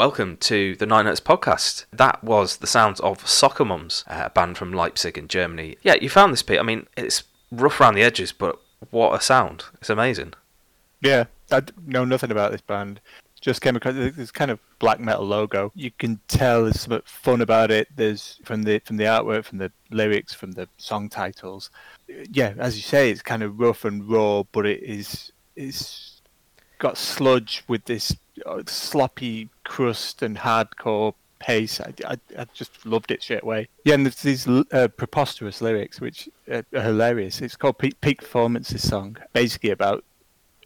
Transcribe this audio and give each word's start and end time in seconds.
Welcome 0.00 0.38
to 0.38 0.76
the 0.76 0.86
Nine 0.86 1.04
Hertz 1.04 1.20
podcast. 1.20 1.84
That 1.92 2.24
was 2.24 2.56
the 2.56 2.66
sounds 2.66 3.00
of 3.00 3.28
Soccer 3.28 3.66
Mums, 3.66 4.02
uh, 4.08 4.22
a 4.24 4.30
band 4.30 4.56
from 4.56 4.72
Leipzig 4.72 5.18
in 5.18 5.28
Germany. 5.28 5.76
Yeah, 5.82 5.96
you 6.00 6.08
found 6.08 6.32
this, 6.32 6.42
Pete. 6.42 6.58
I 6.58 6.62
mean, 6.62 6.86
it's 6.96 7.24
rough 7.52 7.78
around 7.78 7.96
the 7.96 8.02
edges, 8.02 8.32
but 8.32 8.58
what 8.88 9.12
a 9.12 9.20
sound! 9.20 9.64
It's 9.74 9.90
amazing. 9.90 10.32
Yeah, 11.02 11.24
I 11.52 11.64
know 11.86 12.06
nothing 12.06 12.30
about 12.30 12.50
this 12.50 12.62
band. 12.62 13.02
Just 13.42 13.60
came 13.60 13.76
across 13.76 13.92
this 13.92 14.30
kind 14.30 14.50
of 14.50 14.58
black 14.78 15.00
metal 15.00 15.26
logo. 15.26 15.70
You 15.74 15.90
can 15.90 16.18
tell 16.28 16.62
there's 16.62 16.80
something 16.80 17.02
fun 17.04 17.42
about 17.42 17.70
it. 17.70 17.88
There's 17.94 18.40
from 18.42 18.62
the 18.62 18.78
from 18.78 18.96
the 18.96 19.04
artwork, 19.04 19.44
from 19.44 19.58
the 19.58 19.70
lyrics, 19.90 20.32
from 20.32 20.52
the 20.52 20.66
song 20.78 21.10
titles. 21.10 21.68
Yeah, 22.08 22.54
as 22.56 22.74
you 22.74 22.82
say, 22.82 23.10
it's 23.10 23.20
kind 23.20 23.42
of 23.42 23.60
rough 23.60 23.84
and 23.84 24.08
raw, 24.10 24.44
but 24.50 24.64
it 24.64 24.82
is 24.82 25.30
it's 25.56 26.22
got 26.78 26.96
sludge 26.96 27.64
with 27.68 27.84
this 27.84 28.16
uh, 28.46 28.62
sloppy 28.66 29.50
crust 29.70 30.20
and 30.20 30.36
hardcore 30.38 31.14
pace. 31.38 31.80
I, 31.80 31.94
I, 32.04 32.16
I, 32.36 32.44
just 32.52 32.84
loved 32.84 33.12
it 33.12 33.22
straight 33.22 33.44
away. 33.44 33.68
Yeah, 33.84 33.94
and 33.94 34.04
there's 34.04 34.16
these 34.16 34.48
uh, 34.48 34.88
preposterous 34.96 35.62
lyrics 35.62 36.00
which 36.00 36.28
are 36.48 36.64
hilarious. 36.72 37.40
It's 37.40 37.54
called 37.54 37.78
Peak, 37.78 38.00
Peak 38.00 38.18
Performance. 38.18 38.70
This 38.70 38.88
song, 38.88 39.16
basically 39.32 39.70
about 39.70 40.04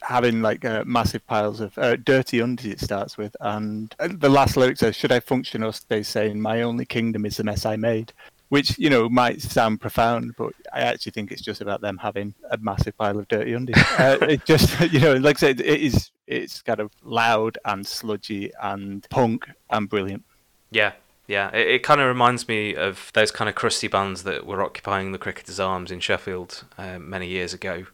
having 0.01 0.41
like 0.41 0.65
uh, 0.65 0.85
massive 0.87 1.27
piles 1.27 1.61
of 1.61 1.77
uh, 1.77 1.97
dirty 1.97 2.41
undies. 2.41 2.73
It 2.73 2.81
starts 2.81 3.19
with, 3.19 3.37
and 3.41 3.95
the 3.99 4.31
last 4.31 4.57
lyric 4.57 4.79
says, 4.79 4.97
"Should 4.97 5.13
I 5.13 5.21
function 5.21 5.63
or 5.63 5.75
stay 5.75 6.03
sane? 6.03 6.41
My 6.41 6.63
only 6.63 6.87
kingdom 6.87 7.27
is 7.27 7.37
the 7.37 7.45
mess 7.45 7.67
I 7.67 7.77
made." 7.77 8.15
Which 8.51 8.79
you 8.79 8.91
know 8.91 9.09
might 9.09 9.41
sound 9.43 9.81
profound, 9.81 10.35
but 10.37 10.53
I 10.73 10.81
actually 10.81 11.13
think 11.13 11.33
it's 11.33 11.43
just 11.43 11.61
about 11.61 11.81
them 11.81 11.99
having 11.99 12.35
a 12.51 12.59
massive 12.59 12.97
pile 12.97 13.19
of 13.19 13.27
dirty 13.29 13.53
undies. 13.53 13.77
uh, 13.99 14.19
it 14.21 14.45
just 14.45 14.79
you 14.93 15.01
know, 15.01 15.15
like 15.15 15.37
I 15.39 15.41
said, 15.41 15.61
it 15.61 15.81
is 15.81 16.11
it's 16.27 16.63
kind 16.63 16.81
of 16.81 16.91
loud 17.03 17.59
and 17.65 17.87
sludgy 17.87 18.51
and 18.63 19.07
punk 19.11 19.49
and 19.71 19.89
brilliant. 19.89 20.25
Yeah, 20.71 20.93
yeah, 21.27 21.51
it, 21.55 21.69
it 21.69 21.83
kind 21.83 22.01
of 22.01 22.07
reminds 22.07 22.49
me 22.49 22.75
of 22.75 23.11
those 23.15 23.31
kind 23.31 23.49
of 23.49 23.55
crusty 23.55 23.89
bands 23.89 24.25
that 24.25 24.47
were 24.47 24.63
occupying 24.63 25.13
the 25.13 25.19
Cricketers' 25.19 25.61
Arms 25.61 25.91
in 25.91 26.01
Sheffield 26.01 26.65
uh, 26.77 26.99
many 26.99 27.29
years 27.29 27.55
ago. 27.55 27.87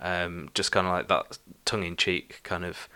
Um, 0.00 0.50
just 0.54 0.70
kind 0.70 0.86
of 0.86 0.92
like 0.92 1.08
that 1.08 1.38
tongue 1.64 1.82
in 1.82 1.96
cheek 1.96 2.40
kind 2.44 2.64
of, 2.64 2.88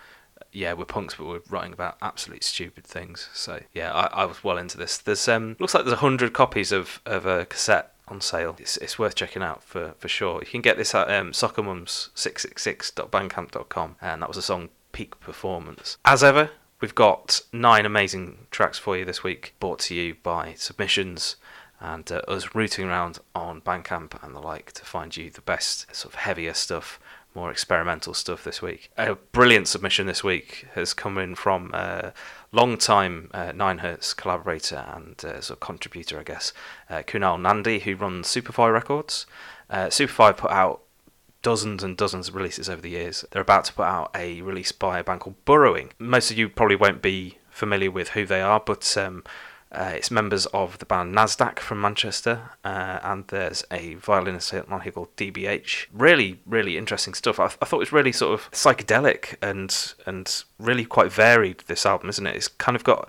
yeah, 0.52 0.74
we're 0.74 0.84
punks, 0.84 1.14
but 1.14 1.26
we're 1.26 1.40
writing 1.48 1.72
about 1.72 1.96
absolutely 2.02 2.42
stupid 2.42 2.84
things. 2.84 3.28
So 3.32 3.62
yeah, 3.72 3.92
I, 3.92 4.22
I 4.22 4.24
was 4.24 4.44
well 4.44 4.58
into 4.58 4.78
this. 4.78 4.98
There's 4.98 5.28
um, 5.28 5.56
looks 5.58 5.74
like 5.74 5.84
there's 5.84 5.98
hundred 5.98 6.32
copies 6.32 6.72
of 6.72 7.00
of 7.06 7.26
a 7.26 7.46
cassette 7.46 7.92
on 8.08 8.20
sale. 8.20 8.56
It's, 8.58 8.76
it's 8.78 8.98
worth 8.98 9.14
checking 9.14 9.42
out 9.42 9.62
for, 9.62 9.94
for 9.98 10.08
sure. 10.08 10.40
You 10.40 10.46
can 10.46 10.60
get 10.60 10.76
this 10.76 10.92
at 10.94 11.10
um, 11.10 11.32
soccermums666.bandcamp.com, 11.32 13.96
and 14.00 14.22
that 14.22 14.28
was 14.28 14.36
a 14.36 14.42
song 14.42 14.68
Peak 14.92 15.18
Performance. 15.20 15.96
As 16.04 16.22
ever, 16.22 16.50
we've 16.80 16.94
got 16.94 17.40
nine 17.52 17.84
amazing 17.86 18.46
tracks 18.50 18.78
for 18.78 18.96
you 18.96 19.04
this 19.04 19.24
week, 19.24 19.54
brought 19.58 19.80
to 19.80 19.94
you 19.94 20.14
by 20.22 20.54
submissions 20.56 21.36
and 21.80 22.12
uh, 22.12 22.20
us 22.28 22.54
rooting 22.54 22.86
around 22.86 23.19
on 23.34 23.60
Bandcamp 23.60 24.22
and 24.22 24.36
the 24.36 24.40
like 24.40 24.70
to 24.72 24.84
find 24.84 25.16
you 25.16 25.30
the 25.30 25.40
best 25.40 25.92
sort 25.94 26.14
of 26.14 26.20
heavier 26.20 26.54
stuff, 26.54 27.00
more 27.34 27.50
experimental 27.50 28.15
stuff 28.15 28.44
this 28.44 28.60
week. 28.60 28.91
A 28.97 29.15
brilliant 29.15 29.69
submission 29.69 30.06
this 30.06 30.22
week 30.22 30.66
has 30.75 30.93
come 30.94 31.19
in 31.19 31.34
from 31.34 31.70
a 31.75 32.12
long-time 32.53 33.31
uh, 33.32 33.53
Nine 33.53 33.78
Hertz 33.78 34.15
collaborator 34.15 34.84
and 34.94 35.22
uh, 35.25 35.41
sort 35.41 35.56
of 35.56 35.60
contributor, 35.60 36.20
I 36.20 36.25
guess, 36.25 36.53
uh, 36.91 37.03
Kunal 37.03 37.41
Nandi, 37.41 37.81
who 37.81 37.97
runs 37.97 38.28
Superfly 38.28 38.72
Records. 38.72 39.26
Uh, 39.70 39.87
Superfly 39.87 40.37
put 40.37 40.50
out 40.50 40.82
dozens 41.43 41.82
and 41.82 41.97
dozens 41.97 42.28
of 42.28 42.34
releases 42.34 42.69
over 42.69 42.81
the 42.81 42.91
years. 42.91 43.25
They're 43.31 43.43
about 43.43 43.64
to 43.66 43.72
put 43.72 43.84
out 43.84 44.10
a 44.14 44.41
release 44.43 44.72
by 44.72 44.99
a 44.99 45.04
band 45.04 45.20
called 45.20 45.44
Burrowing. 45.44 45.93
Most 45.99 46.31
of 46.31 46.38
you 46.38 46.49
probably 46.49 46.76
won't 46.76 47.03
be 47.03 47.38
familiar 47.50 47.91
with 47.91 48.10
who 48.10 48.25
they 48.25 48.41
are, 48.41 48.60
but 48.60 48.97
um, 48.97 49.25
uh, 49.72 49.92
it's 49.94 50.10
members 50.10 50.46
of 50.46 50.78
the 50.78 50.84
band 50.84 51.14
Nasdaq 51.14 51.58
from 51.58 51.80
Manchester, 51.80 52.50
uh, 52.62 52.98
and 53.02 53.26
there's 53.28 53.64
a 53.70 53.94
violinist 53.94 54.52
on 54.52 54.82
here 54.82 54.92
called 54.92 55.16
DBH. 55.16 55.86
Really, 55.92 56.40
really 56.44 56.76
interesting 56.76 57.14
stuff. 57.14 57.40
I, 57.40 57.46
I, 57.46 57.48
thought 57.48 57.76
it 57.76 57.78
was 57.78 57.92
really 57.92 58.12
sort 58.12 58.34
of 58.38 58.50
psychedelic 58.50 59.36
and 59.40 59.94
and 60.04 60.44
really 60.58 60.84
quite 60.84 61.10
varied. 61.10 61.64
This 61.66 61.86
album, 61.86 62.10
isn't 62.10 62.26
it? 62.26 62.36
It's 62.36 62.48
kind 62.48 62.76
of 62.76 62.84
got 62.84 63.08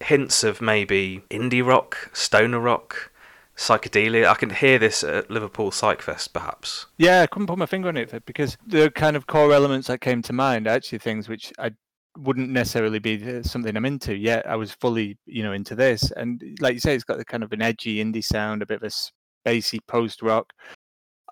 hints 0.00 0.44
of 0.44 0.60
maybe 0.60 1.24
indie 1.28 1.66
rock, 1.66 2.10
stoner 2.12 2.60
rock, 2.60 3.10
psychedelia. 3.56 4.26
I 4.26 4.34
can 4.34 4.50
hear 4.50 4.78
this 4.78 5.02
at 5.02 5.30
Liverpool 5.30 5.70
Psychfest, 5.70 6.32
perhaps. 6.32 6.86
Yeah, 6.98 7.22
I 7.22 7.26
couldn't 7.26 7.48
put 7.48 7.58
my 7.58 7.66
finger 7.66 7.88
on 7.88 7.96
it 7.96 8.24
because 8.26 8.56
the 8.64 8.90
kind 8.90 9.16
of 9.16 9.26
core 9.26 9.52
elements 9.52 9.88
that 9.88 10.00
came 10.00 10.22
to 10.22 10.32
mind 10.32 10.66
are 10.68 10.70
actually 10.70 10.98
things 10.98 11.28
which 11.28 11.52
I 11.58 11.72
wouldn't 12.18 12.50
necessarily 12.50 12.98
be 12.98 13.42
something 13.42 13.76
I'm 13.76 13.84
into. 13.84 14.16
Yet 14.16 14.48
I 14.48 14.56
was 14.56 14.72
fully, 14.72 15.18
you 15.26 15.42
know, 15.42 15.52
into 15.52 15.74
this. 15.74 16.10
And 16.12 16.42
like 16.60 16.74
you 16.74 16.80
say, 16.80 16.94
it's 16.94 17.04
got 17.04 17.18
the 17.18 17.24
kind 17.24 17.42
of 17.42 17.52
an 17.52 17.62
edgy 17.62 18.02
indie 18.02 18.24
sound, 18.24 18.62
a 18.62 18.66
bit 18.66 18.82
of 18.82 18.92
a 18.92 19.48
spacey 19.48 19.78
post 19.86 20.22
rock, 20.22 20.52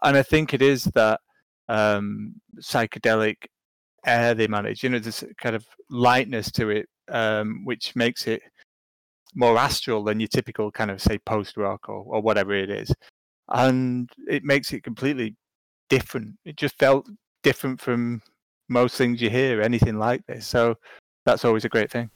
and 0.03 0.17
I 0.17 0.23
think 0.23 0.55
it 0.55 0.63
is 0.63 0.85
that 0.95 1.21
um, 1.69 2.35
psychedelic 2.61 3.37
air 4.07 4.35
they 4.35 4.47
manage. 4.47 4.83
You 4.83 4.91
know, 4.91 4.99
this 4.99 5.25
kind 5.41 5.57
of 5.57 5.65
lightness 5.91 6.51
to 6.53 6.71
it, 6.71 6.87
um, 7.11 7.65
which 7.65 7.97
makes 7.97 8.27
it 8.27 8.43
more 9.35 9.59
astral 9.59 10.05
than 10.05 10.21
your 10.21 10.29
typical 10.29 10.71
kind 10.71 10.91
of 10.91 11.03
say 11.03 11.19
post 11.19 11.57
rock 11.57 11.89
or, 11.89 12.05
or 12.07 12.21
whatever 12.21 12.53
it 12.53 12.71
is, 12.71 12.95
and 13.49 14.09
it 14.29 14.45
makes 14.45 14.73
it 14.73 14.83
completely 14.83 15.37
different. 15.89 16.35
It 16.45 16.57
just 16.57 16.79
felt 16.79 17.09
different 17.43 17.81
from 17.81 18.23
most 18.69 18.97
things 18.97 19.21
you 19.21 19.31
hear 19.31 19.61
anything 19.61 19.99
like 19.99 20.27
this. 20.27 20.47
So 20.47 20.77
that's 21.25 21.45
always 21.45 21.65
a 21.65 21.69
great 21.69 21.91
thing. 21.91 22.11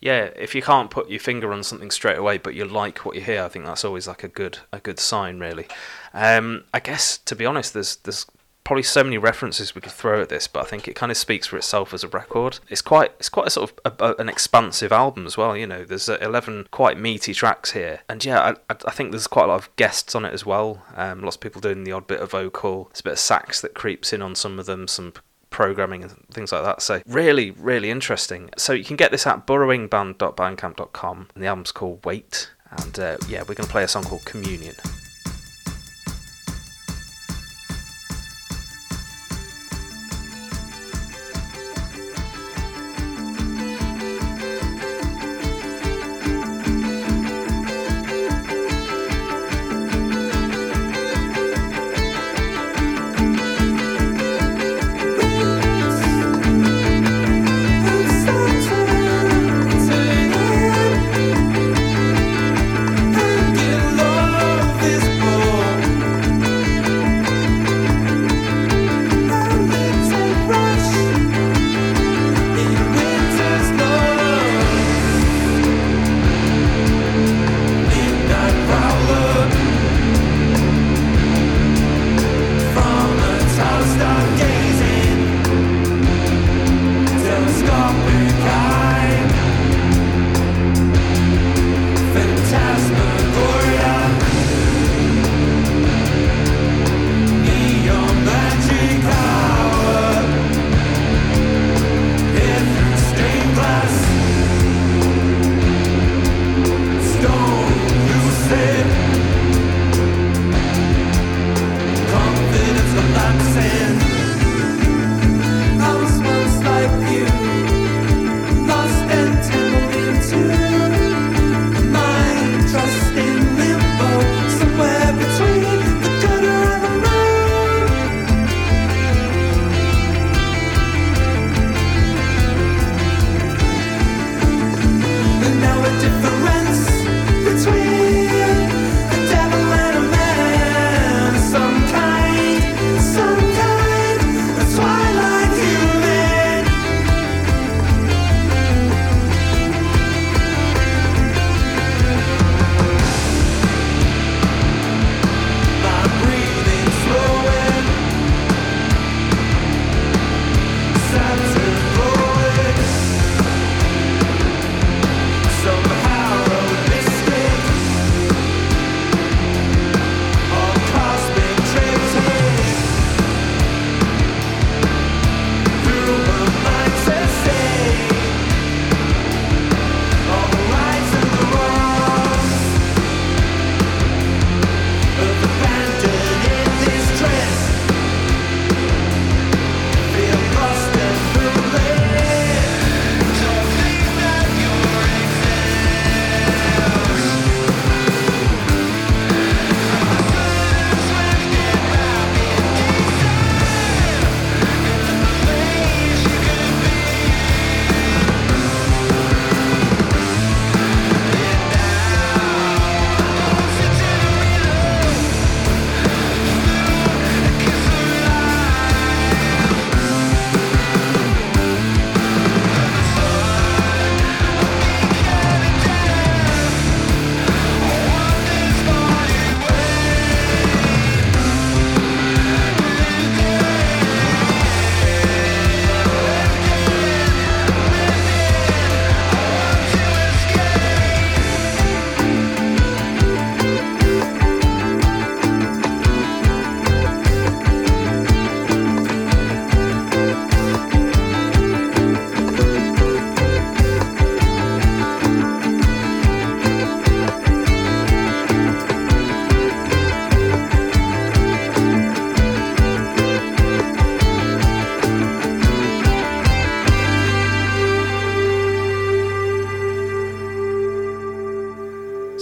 Yeah, 0.00 0.30
if 0.36 0.54
you 0.54 0.62
can't 0.62 0.90
put 0.90 1.10
your 1.10 1.20
finger 1.20 1.52
on 1.52 1.62
something 1.62 1.90
straight 1.90 2.18
away, 2.18 2.38
but 2.38 2.54
you 2.54 2.64
like 2.64 3.04
what 3.04 3.16
you 3.16 3.22
hear, 3.22 3.42
I 3.42 3.48
think 3.48 3.64
that's 3.64 3.84
always 3.84 4.06
like 4.06 4.22
a 4.22 4.28
good 4.28 4.58
a 4.72 4.78
good 4.78 5.00
sign, 5.00 5.38
really. 5.38 5.66
Um, 6.12 6.64
I 6.72 6.80
guess 6.80 7.18
to 7.18 7.34
be 7.34 7.46
honest, 7.46 7.74
there's 7.74 7.96
there's 7.96 8.26
probably 8.62 8.82
so 8.82 9.04
many 9.04 9.18
references 9.18 9.74
we 9.74 9.80
could 9.82 9.92
throw 9.92 10.22
at 10.22 10.30
this, 10.30 10.46
but 10.48 10.60
I 10.60 10.68
think 10.68 10.88
it 10.88 10.96
kind 10.96 11.12
of 11.12 11.18
speaks 11.18 11.46
for 11.46 11.56
itself 11.56 11.92
as 11.92 12.02
a 12.02 12.08
record. 12.08 12.60
It's 12.68 12.82
quite 12.82 13.12
it's 13.18 13.28
quite 13.28 13.48
a 13.48 13.50
sort 13.50 13.70
of 13.70 13.92
a, 14.00 14.04
a, 14.04 14.14
an 14.16 14.28
expansive 14.28 14.92
album 14.92 15.26
as 15.26 15.36
well. 15.36 15.56
You 15.56 15.66
know, 15.66 15.84
there's 15.84 16.08
uh, 16.08 16.18
eleven 16.20 16.66
quite 16.70 16.98
meaty 16.98 17.34
tracks 17.34 17.72
here, 17.72 18.00
and 18.08 18.24
yeah, 18.24 18.54
I, 18.70 18.76
I 18.86 18.90
think 18.90 19.10
there's 19.10 19.26
quite 19.26 19.44
a 19.44 19.48
lot 19.48 19.60
of 19.60 19.74
guests 19.76 20.14
on 20.14 20.24
it 20.24 20.32
as 20.32 20.46
well. 20.46 20.84
Um, 20.94 21.22
lots 21.22 21.36
of 21.36 21.40
people 21.40 21.60
doing 21.60 21.84
the 21.84 21.92
odd 21.92 22.06
bit 22.06 22.20
of 22.20 22.30
vocal. 22.30 22.84
There's 22.84 23.00
a 23.00 23.04
bit 23.04 23.12
of 23.14 23.18
sax 23.18 23.60
that 23.60 23.74
creeps 23.74 24.12
in 24.12 24.22
on 24.22 24.34
some 24.34 24.58
of 24.58 24.66
them. 24.66 24.86
Some 24.86 25.14
programming 25.54 26.02
and 26.02 26.12
things 26.32 26.50
like 26.50 26.64
that. 26.64 26.82
So 26.82 27.00
really, 27.06 27.52
really 27.52 27.88
interesting. 27.88 28.50
So 28.56 28.72
you 28.72 28.84
can 28.84 28.96
get 28.96 29.12
this 29.12 29.24
at 29.24 29.46
burrowingband.bandcamp.com, 29.46 31.28
and 31.32 31.44
the 31.44 31.46
album's 31.46 31.70
called 31.70 32.04
Wait. 32.04 32.50
And 32.72 32.98
uh, 32.98 33.16
yeah, 33.28 33.40
we're 33.42 33.54
going 33.54 33.66
to 33.66 33.72
play 33.72 33.84
a 33.84 33.88
song 33.88 34.02
called 34.02 34.24
Communion. 34.24 34.74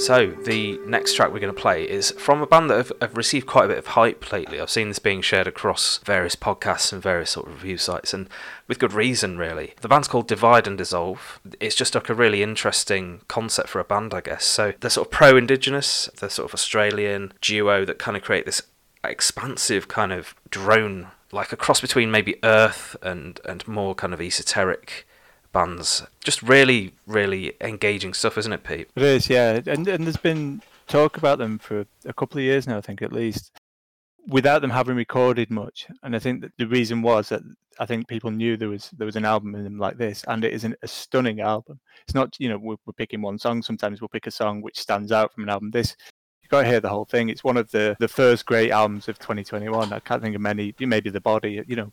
So, 0.03 0.33
the 0.33 0.81
next 0.85 1.15
track 1.15 1.33
we're 1.33 1.39
going 1.39 1.55
to 1.55 1.61
play 1.61 1.89
is 1.89 2.11
from 2.19 2.43
a 2.43 2.47
band 2.47 2.69
that 2.71 2.77
have, 2.77 2.93
have, 3.01 3.17
received 3.17 3.47
quite 3.47 3.67
a 3.67 3.69
bit 3.69 3.79
of 3.79 3.87
hype 3.87 4.33
lately. 4.33 4.61
I've 4.61 4.69
seen 4.69 4.89
this 4.89 4.99
being 4.99 5.23
shared 5.23 5.47
across 5.47 5.99
various 5.99 6.35
podcasts 6.35 6.93
and 6.93 7.01
various 7.01 7.31
sort 7.31 7.47
of 7.47 7.53
review 7.53 7.79
sites, 7.79 8.13
and 8.13 8.29
with 8.67 8.81
good 8.81 8.93
reason, 8.93 9.39
really. 9.39 9.75
The 9.81 9.87
band's 9.87 10.09
called 10.09 10.27
Divide 10.27 10.67
and 10.67 10.77
Dissolve. 10.77 11.39
It's 11.61 11.77
just 11.77 11.95
like 11.95 12.09
a 12.09 12.15
really 12.15 12.43
interesting 12.43 13.21
concept 13.29 13.69
for 13.69 13.79
a 13.79 13.85
band, 13.85 14.13
I 14.13 14.23
guess. 14.23 14.45
So, 14.45 14.73
they're 14.81 14.91
sort 14.91 15.07
of 15.07 15.13
pro 15.13 15.37
indigenous, 15.37 16.11
they're 16.19 16.29
sort 16.29 16.51
of 16.51 16.55
Australian 16.55 17.33
duo 17.41 17.85
that 17.85 18.01
kind 18.01 18.17
of 18.17 18.25
create 18.25 18.45
this 18.45 18.63
expansive 19.05 19.87
kind 19.87 20.13
of 20.13 20.35
drone, 20.51 21.13
like 21.31 21.53
a 21.53 21.57
cross 21.57 21.81
between 21.81 22.11
maybe 22.11 22.41
Earth 22.43 22.97
and, 23.03 23.39
and 23.45 23.69
more 23.69 23.95
kind 23.95 24.13
of 24.13 24.21
esoteric 24.21 25.07
bands. 25.53 26.05
Just 26.23 26.43
really, 26.43 26.95
really 27.07 27.55
engaging 27.61 28.15
stuff, 28.15 28.39
isn't 28.39 28.53
it, 28.53 28.65
Pete? 28.65 28.89
It 28.97 29.03
is, 29.03 29.29
yeah. 29.29 29.61
And 29.67 29.87
and 29.87 30.05
there's 30.05 30.17
been 30.17 30.63
talk 30.89 31.17
about 31.17 31.39
them 31.39 31.59
for 31.59 31.87
a 32.05 32.13
couple 32.13 32.39
of 32.39 32.45
years 32.45 32.67
now, 32.67 32.79
I 32.79 32.81
think 32.81 33.03
at 33.03 33.13
least, 33.13 33.53
without 34.27 34.61
them 34.61 34.71
having 34.71 34.97
recorded 34.97 35.51
much. 35.51 35.87
And 36.03 36.15
I 36.17 36.19
think 36.19 36.41
that 36.43 36.53
the 36.59 36.67
reason 36.67 37.03
was 37.03 37.29
that 37.29 37.43
I 37.79 37.87
think 37.87 38.09
people 38.09 38.31
knew 38.31 38.57
there 38.57 38.69
was 38.69 38.91
there 38.97 39.07
was 39.07 39.17
an 39.17 39.25
album 39.25 39.55
in 39.55 39.65
them 39.65 39.79
like 39.79 39.99
this, 39.99 40.25
and 40.29 40.45
it 40.45 40.53
is 40.53 40.65
an, 40.65 40.77
a 40.83 40.89
stunning 40.89 41.41
album. 41.41 41.81
It's 42.05 42.15
not 42.15 42.37
you 42.39 42.49
know 42.49 42.59
we're, 42.59 42.77
we're 42.87 42.93
picking 42.93 43.23
one 43.23 43.39
song. 43.39 43.63
Sometimes 43.63 44.01
we'll 44.01 44.09
pick 44.09 44.27
a 44.27 44.31
song 44.31 44.63
which 44.63 44.79
stands 44.79 45.13
out 45.13 45.33
from 45.33 45.45
an 45.45 45.51
album. 45.51 45.71
This 45.71 45.97
got 46.53 46.63
to 46.63 46.69
hear 46.69 46.81
the 46.81 46.89
whole 46.89 47.07
thing. 47.07 47.31
It's 47.31 47.43
one 47.43 47.57
of 47.57 47.71
the 47.71 47.97
the 47.99 48.07
first 48.07 48.47
great 48.47 48.71
albums 48.71 49.09
of 49.09 49.19
2021. 49.19 49.93
I 49.93 49.99
can't 49.99 50.23
think 50.23 50.37
of 50.37 50.41
many. 50.41 50.75
Maybe 50.79 51.11
the 51.11 51.21
body, 51.21 51.65
you 51.67 51.77
know, 51.77 51.93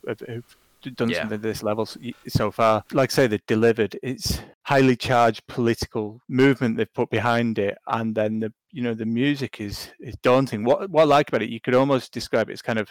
done 0.81 1.09
yeah. 1.09 1.19
something 1.19 1.35
at 1.35 1.41
this 1.41 1.63
level 1.63 1.87
so 2.27 2.51
far. 2.51 2.83
Like 2.91 3.11
I 3.11 3.13
say, 3.13 3.27
they've 3.27 3.45
delivered. 3.47 3.97
It's 4.03 4.39
highly 4.63 4.95
charged 4.95 5.45
political 5.47 6.21
movement 6.27 6.77
they've 6.77 6.93
put 6.93 7.09
behind 7.09 7.59
it, 7.59 7.77
and 7.87 8.15
then 8.15 8.39
the 8.39 8.53
you 8.71 8.83
know 8.83 8.93
the 8.93 9.05
music 9.05 9.59
is 9.61 9.89
is 9.99 10.15
daunting. 10.21 10.63
What 10.63 10.89
what 10.89 11.03
I 11.03 11.05
like 11.05 11.29
about 11.29 11.41
it, 11.41 11.49
you 11.49 11.61
could 11.61 11.75
almost 11.75 12.11
describe 12.11 12.49
it 12.49 12.53
as 12.53 12.61
kind 12.61 12.79
of 12.79 12.89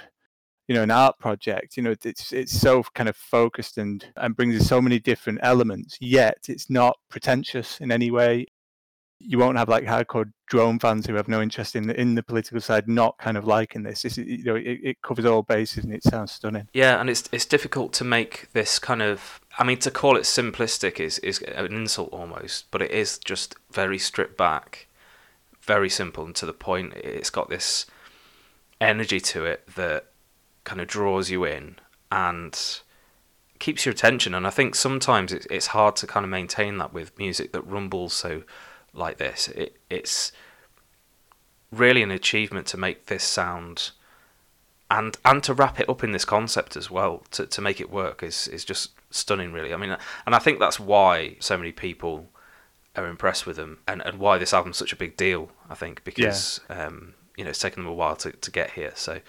you 0.67 0.75
know 0.75 0.83
an 0.83 0.91
art 0.91 1.19
project. 1.19 1.77
You 1.77 1.83
know, 1.83 1.95
it's 2.05 2.33
it's 2.33 2.59
so 2.59 2.83
kind 2.95 3.09
of 3.09 3.17
focused 3.17 3.79
and 3.79 4.05
and 4.17 4.37
brings 4.37 4.55
in 4.55 4.63
so 4.63 4.81
many 4.81 4.99
different 4.99 5.41
elements. 5.43 5.97
Yet 6.01 6.39
it's 6.49 6.71
not 6.71 6.97
pretentious 7.09 7.81
in 7.81 7.91
any 7.91 8.11
way 8.11 8.47
you 9.21 9.39
won't 9.39 9.59
have 9.59 9.69
like 9.69 9.85
hardcore 9.85 10.31
drone 10.47 10.79
fans 10.79 11.07
who 11.07 11.15
have 11.15 11.29
no 11.29 11.43
interest 11.43 11.75
in 11.75 11.87
the 11.89 12.01
in 12.01 12.15
the 12.15 12.23
political 12.23 12.61
side 12.61 12.89
not 12.89 13.19
kind 13.19 13.37
of 13.37 13.45
liking 13.45 13.83
this. 13.83 14.17
You 14.17 14.45
know, 14.45 14.55
it, 14.55 14.81
it 14.83 15.03
covers 15.03 15.25
all 15.25 15.43
bases 15.43 15.85
and 15.85 15.93
it 15.93 16.05
sounds 16.05 16.33
stunning. 16.33 16.69
Yeah, 16.73 17.01
and 17.01 17.11
it's 17.11 17.29
it's 17.33 17.47
difficult 17.47 17.93
to 17.95 18.05
make 18.05 18.49
this 18.53 18.79
kind 18.79 19.03
of. 19.03 19.41
I 19.59 19.65
mean, 19.65 19.79
to 19.79 19.91
call 19.91 20.17
it 20.17 20.23
simplistic 20.23 21.01
is 21.01 21.19
is 21.21 21.43
an 21.43 21.73
insult 21.73 22.13
almost, 22.13 22.71
but 22.71 22.81
it 22.81 22.93
is 22.93 23.19
just 23.19 23.57
very 23.73 23.99
stripped 23.99 24.37
back, 24.37 24.87
very 25.61 25.91
simple 25.91 26.25
and 26.25 26.35
to 26.37 26.47
the 26.47 26.53
point. 26.53 26.95
It's 26.95 27.31
got 27.31 27.49
this 27.49 27.87
energy 28.81 29.19
to 29.19 29.45
it 29.45 29.67
that 29.75 30.07
kind 30.63 30.81
of 30.81 30.87
draws 30.87 31.31
you 31.31 31.45
in 31.45 31.77
and 32.13 32.81
keeps 33.59 33.85
your 33.85 33.93
attention. 33.93 34.35
And 34.35 34.47
I 34.47 34.51
think 34.51 34.77
sometimes 34.77 35.33
it's 35.33 35.47
it's 35.51 35.69
hard 35.69 35.97
to 35.97 36.07
kind 36.07 36.23
of 36.23 36.31
maintain 36.31 36.79
that 36.79 36.93
with 36.93 37.19
music 37.19 37.53
that 37.53 37.63
rumbles 37.63 38.13
so 38.13 38.45
like 38.99 39.19
this. 39.19 39.49
It, 39.49 39.77
it's 39.89 40.33
really 41.71 42.03
an 42.03 42.11
achievement 42.11 42.67
to 42.67 42.77
make 42.77 43.07
this 43.07 43.25
sound 43.25 43.91
and 44.91 45.17
and 45.25 45.43
to 45.43 45.53
wrap 45.53 45.79
it 45.79 45.89
up 45.89 46.03
in 46.03 46.13
this 46.13 46.25
concept 46.25 46.77
as 46.77 46.91
well 46.91 47.23
to, 47.31 47.47
to 47.47 47.61
make 47.61 47.81
it 47.81 47.91
work 47.91 48.23
is 48.23 48.49
is 48.49 48.65
just 48.65 48.93
stunning 49.11 49.53
really 49.53 49.75
i 49.75 49.77
mean 49.77 49.95
and 50.27 50.35
i 50.35 50.39
think 50.39 50.59
that's 50.59 50.81
why 50.81 51.37
so 51.41 51.57
many 51.57 51.73
people 51.73 52.29
are 52.97 53.07
impressed 53.07 53.47
with 53.47 53.57
them 53.57 53.79
and, 53.87 54.03
and 54.05 54.19
why 54.19 54.39
this 54.39 54.55
album's 54.55 54.77
such 54.77 54.93
a 54.93 54.97
big 54.97 55.17
deal 55.17 55.51
i 55.69 55.75
think 55.75 56.03
because 56.05 56.61
yeah. 56.71 56.87
um, 56.87 57.15
you 57.37 57.45
know 57.45 57.51
it's 57.51 57.59
taken 57.59 57.83
them 57.83 57.93
a 57.93 57.95
while 57.95 58.17
to, 58.17 58.33
to 58.33 58.51
get 58.51 58.71
here 58.71 58.93
so 58.95 59.21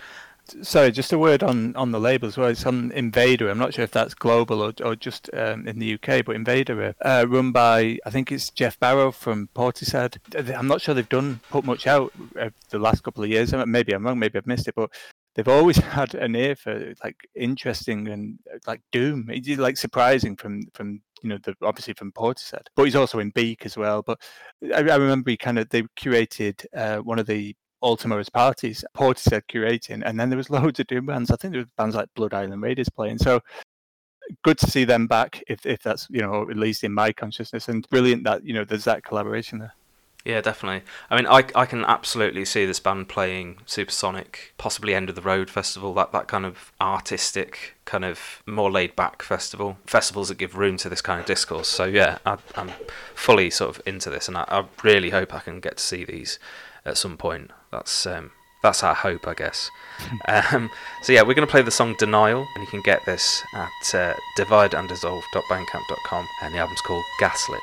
sorry, 0.61 0.91
just 0.91 1.13
a 1.13 1.17
word 1.17 1.43
on, 1.43 1.75
on 1.75 1.91
the 1.91 1.99
label 1.99 2.27
as 2.27 2.37
well. 2.37 2.49
It's 2.49 2.65
on 2.65 2.91
Invada. 2.91 3.49
I'm 3.49 3.57
not 3.57 3.73
sure 3.73 3.83
if 3.83 3.91
that's 3.91 4.13
global 4.13 4.61
or, 4.61 4.73
or 4.83 4.95
just 4.95 5.29
um, 5.33 5.67
in 5.67 5.79
the 5.79 5.93
UK, 5.95 6.25
but 6.25 6.35
Invada, 6.35 6.95
uh, 7.01 7.25
run 7.27 7.51
by 7.51 7.99
I 8.05 8.09
think 8.09 8.31
it's 8.31 8.49
Geoff 8.49 8.79
Barrow 8.79 9.11
from 9.11 9.49
Portishead. 9.55 10.17
I'm 10.55 10.67
not 10.67 10.81
sure 10.81 10.93
they've 10.93 11.07
done 11.07 11.39
put 11.49 11.65
much 11.65 11.87
out 11.87 12.11
uh, 12.39 12.49
the 12.69 12.79
last 12.79 13.03
couple 13.03 13.23
of 13.23 13.29
years. 13.29 13.53
Maybe 13.53 13.93
I'm 13.93 14.05
wrong. 14.05 14.19
Maybe 14.19 14.37
I've 14.37 14.47
missed 14.47 14.67
it, 14.67 14.75
but 14.75 14.91
they've 15.35 15.47
always 15.47 15.77
had 15.99 16.15
an 16.15 16.35
ear 16.35 16.55
for 16.55 16.93
like 17.03 17.15
interesting 17.35 18.07
and 18.07 18.39
like 18.67 18.81
doom, 18.91 19.27
it's 19.29 19.47
like 19.59 19.77
surprising 19.77 20.35
from 20.35 20.63
from 20.73 21.01
you 21.21 21.29
know 21.29 21.37
the 21.43 21.55
obviously 21.61 21.93
from 21.93 22.11
Portishead, 22.11 22.67
but 22.75 22.83
he's 22.83 22.95
also 22.95 23.19
in 23.19 23.29
Beak 23.31 23.65
as 23.65 23.77
well. 23.77 24.01
But 24.01 24.19
I, 24.63 24.79
I 24.79 24.95
remember 24.95 25.31
he 25.31 25.37
kind 25.37 25.59
of 25.59 25.69
they 25.69 25.83
curated 25.97 26.65
uh, 26.75 26.97
one 26.97 27.19
of 27.19 27.27
the 27.27 27.55
All 27.81 27.97
Tomorrow's 27.97 28.29
Parties, 28.29 28.83
Portishead 28.95 29.43
curating, 29.51 30.01
and 30.05 30.19
then 30.19 30.29
there 30.29 30.37
was 30.37 30.49
loads 30.51 30.79
of 30.79 30.87
doom 30.87 31.07
bands. 31.07 31.31
I 31.31 31.35
think 31.35 31.53
there 31.53 31.61
was 31.61 31.69
bands 31.77 31.95
like 31.95 32.09
Blood 32.15 32.33
Island 32.33 32.61
Raiders 32.61 32.89
playing. 32.89 33.19
So 33.19 33.41
good 34.43 34.57
to 34.59 34.69
see 34.69 34.85
them 34.85 35.07
back, 35.07 35.43
if 35.47 35.65
if 35.65 35.81
that's 35.81 36.07
you 36.09 36.21
know 36.21 36.49
at 36.49 36.57
least 36.57 36.83
in 36.83 36.93
my 36.93 37.11
consciousness, 37.11 37.67
and 37.67 37.87
brilliant 37.89 38.23
that 38.25 38.43
you 38.45 38.53
know 38.53 38.65
there's 38.65 38.85
that 38.85 39.03
collaboration 39.03 39.59
there. 39.59 39.73
Yeah, 40.25 40.41
definitely. 40.41 40.83
I 41.09 41.15
mean, 41.15 41.27
I, 41.27 41.45
I 41.55 41.65
can 41.65 41.85
absolutely 41.85 42.43
see 42.43 42.65
this 42.65 42.81
band 42.81 43.07
playing 43.07 43.59
Supersonic, 43.65 44.53
possibly 44.57 44.93
End 44.93 45.07
of 45.07 45.15
the 45.15 45.21
Road 45.21 45.49
Festival, 45.49 45.93
that, 45.93 46.11
that 46.11 46.27
kind 46.27 46.45
of 46.45 46.73
artistic, 46.81 47.77
kind 47.85 48.03
of 48.03 48.43
more 48.45 48.69
laid 48.69 48.97
back 48.97 49.23
festival. 49.23 49.77
Festivals 49.85 50.27
that 50.27 50.37
give 50.37 50.57
room 50.57 50.75
to 50.77 50.89
this 50.89 51.01
kind 51.01 51.21
of 51.21 51.25
discourse. 51.25 51.69
So, 51.69 51.85
yeah, 51.85 52.17
I, 52.25 52.37
am 52.55 52.71
fully 53.15 53.49
sort 53.49 53.77
of 53.77 53.81
into 53.85 54.09
this, 54.09 54.27
and 54.27 54.35
I, 54.37 54.43
I 54.49 54.65
really 54.83 55.11
hope 55.11 55.33
I 55.33 55.39
can 55.39 55.61
get 55.61 55.77
to 55.77 55.83
see 55.83 56.03
these 56.03 56.37
at 56.85 56.97
some 56.97 57.15
point. 57.15 57.51
That's 57.71 58.05
um, 58.05 58.31
that's 58.61 58.83
our 58.83 58.95
hope, 58.95 59.27
I 59.27 59.33
guess. 59.33 59.69
um, 60.27 60.69
so 61.01 61.13
yeah, 61.13 61.21
we're 61.21 61.33
going 61.33 61.47
to 61.47 61.51
play 61.51 61.61
the 61.61 61.71
song 61.71 61.95
"Denial," 61.97 62.45
and 62.55 62.63
you 62.63 62.69
can 62.69 62.81
get 62.81 63.05
this 63.05 63.41
at 63.53 63.95
uh, 63.95 64.13
divideanddissolve.bandcamp.com, 64.37 66.27
and 66.43 66.53
the 66.53 66.59
album's 66.59 66.81
called 66.81 67.03
"Gaslit." 67.19 67.59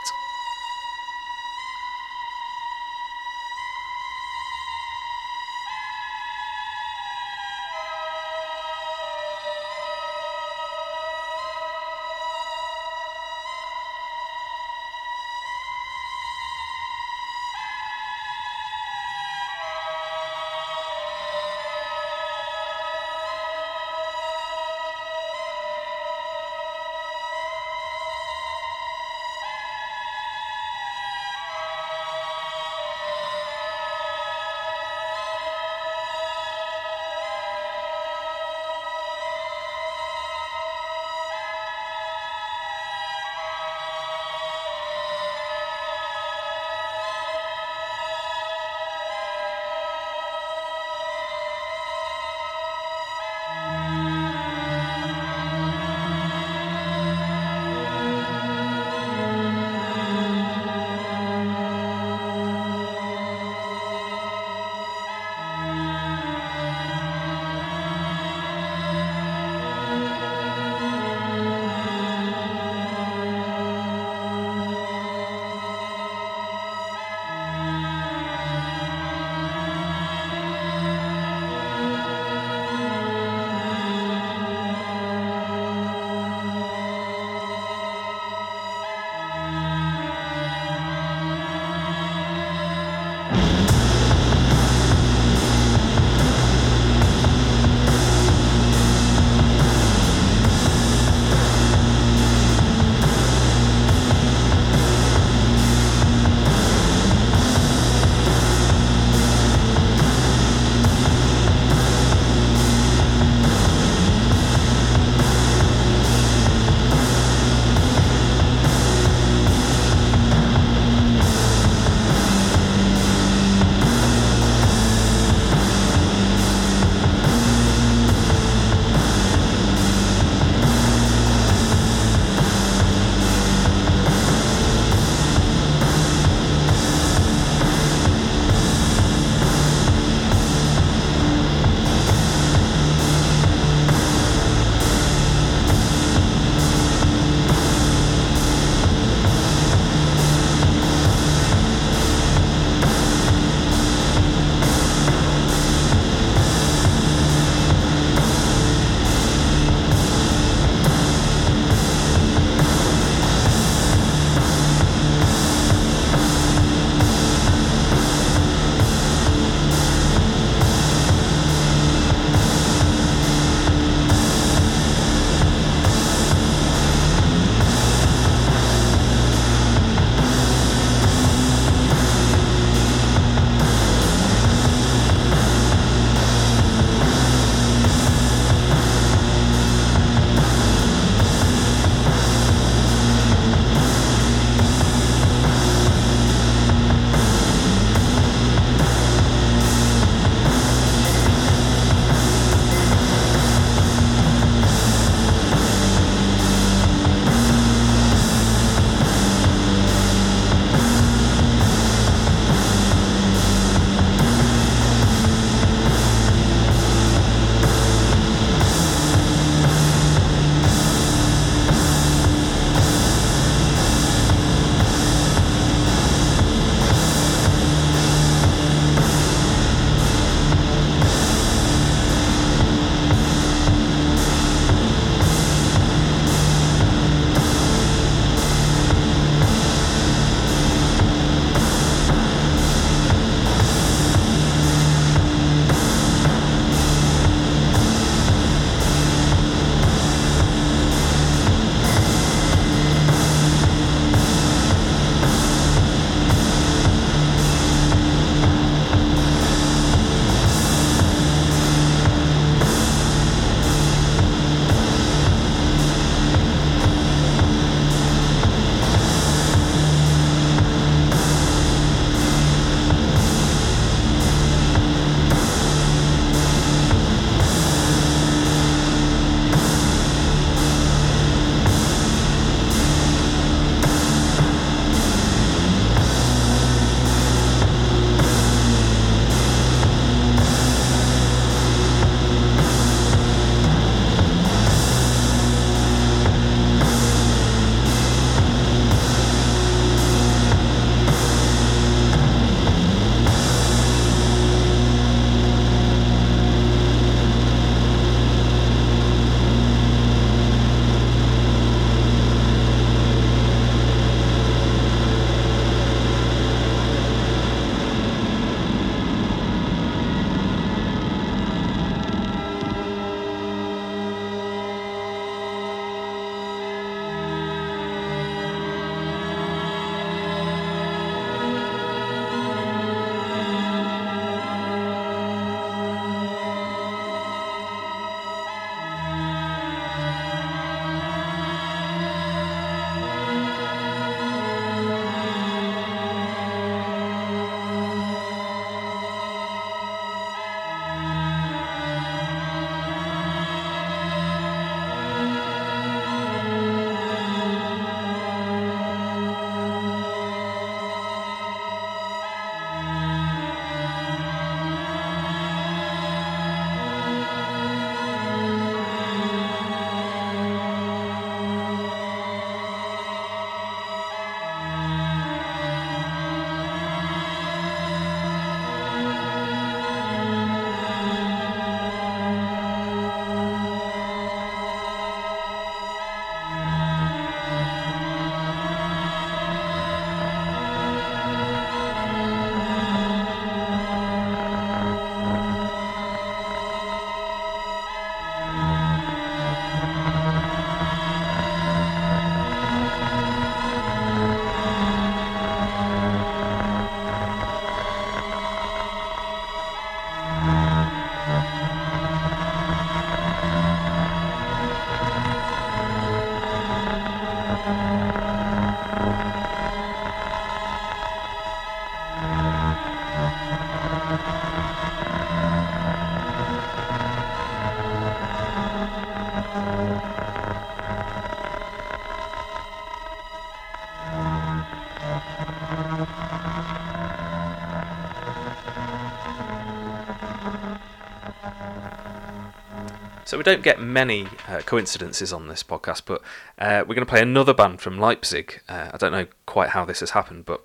So 443.36 443.40
we 443.40 443.44
don't 443.44 443.62
get 443.62 443.82
many 443.82 444.28
uh, 444.48 444.62
coincidences 444.64 445.30
on 445.30 445.46
this 445.46 445.62
podcast, 445.62 446.04
but 446.06 446.22
uh, 446.58 446.84
we're 446.88 446.94
going 446.94 447.04
to 447.04 447.10
play 447.10 447.20
another 447.20 447.52
band 447.52 447.82
from 447.82 447.98
Leipzig. 447.98 448.62
Uh, 448.66 448.88
I 448.94 448.96
don't 448.96 449.12
know 449.12 449.26
quite 449.44 449.68
how 449.68 449.84
this 449.84 450.00
has 450.00 450.12
happened, 450.12 450.46
but 450.46 450.64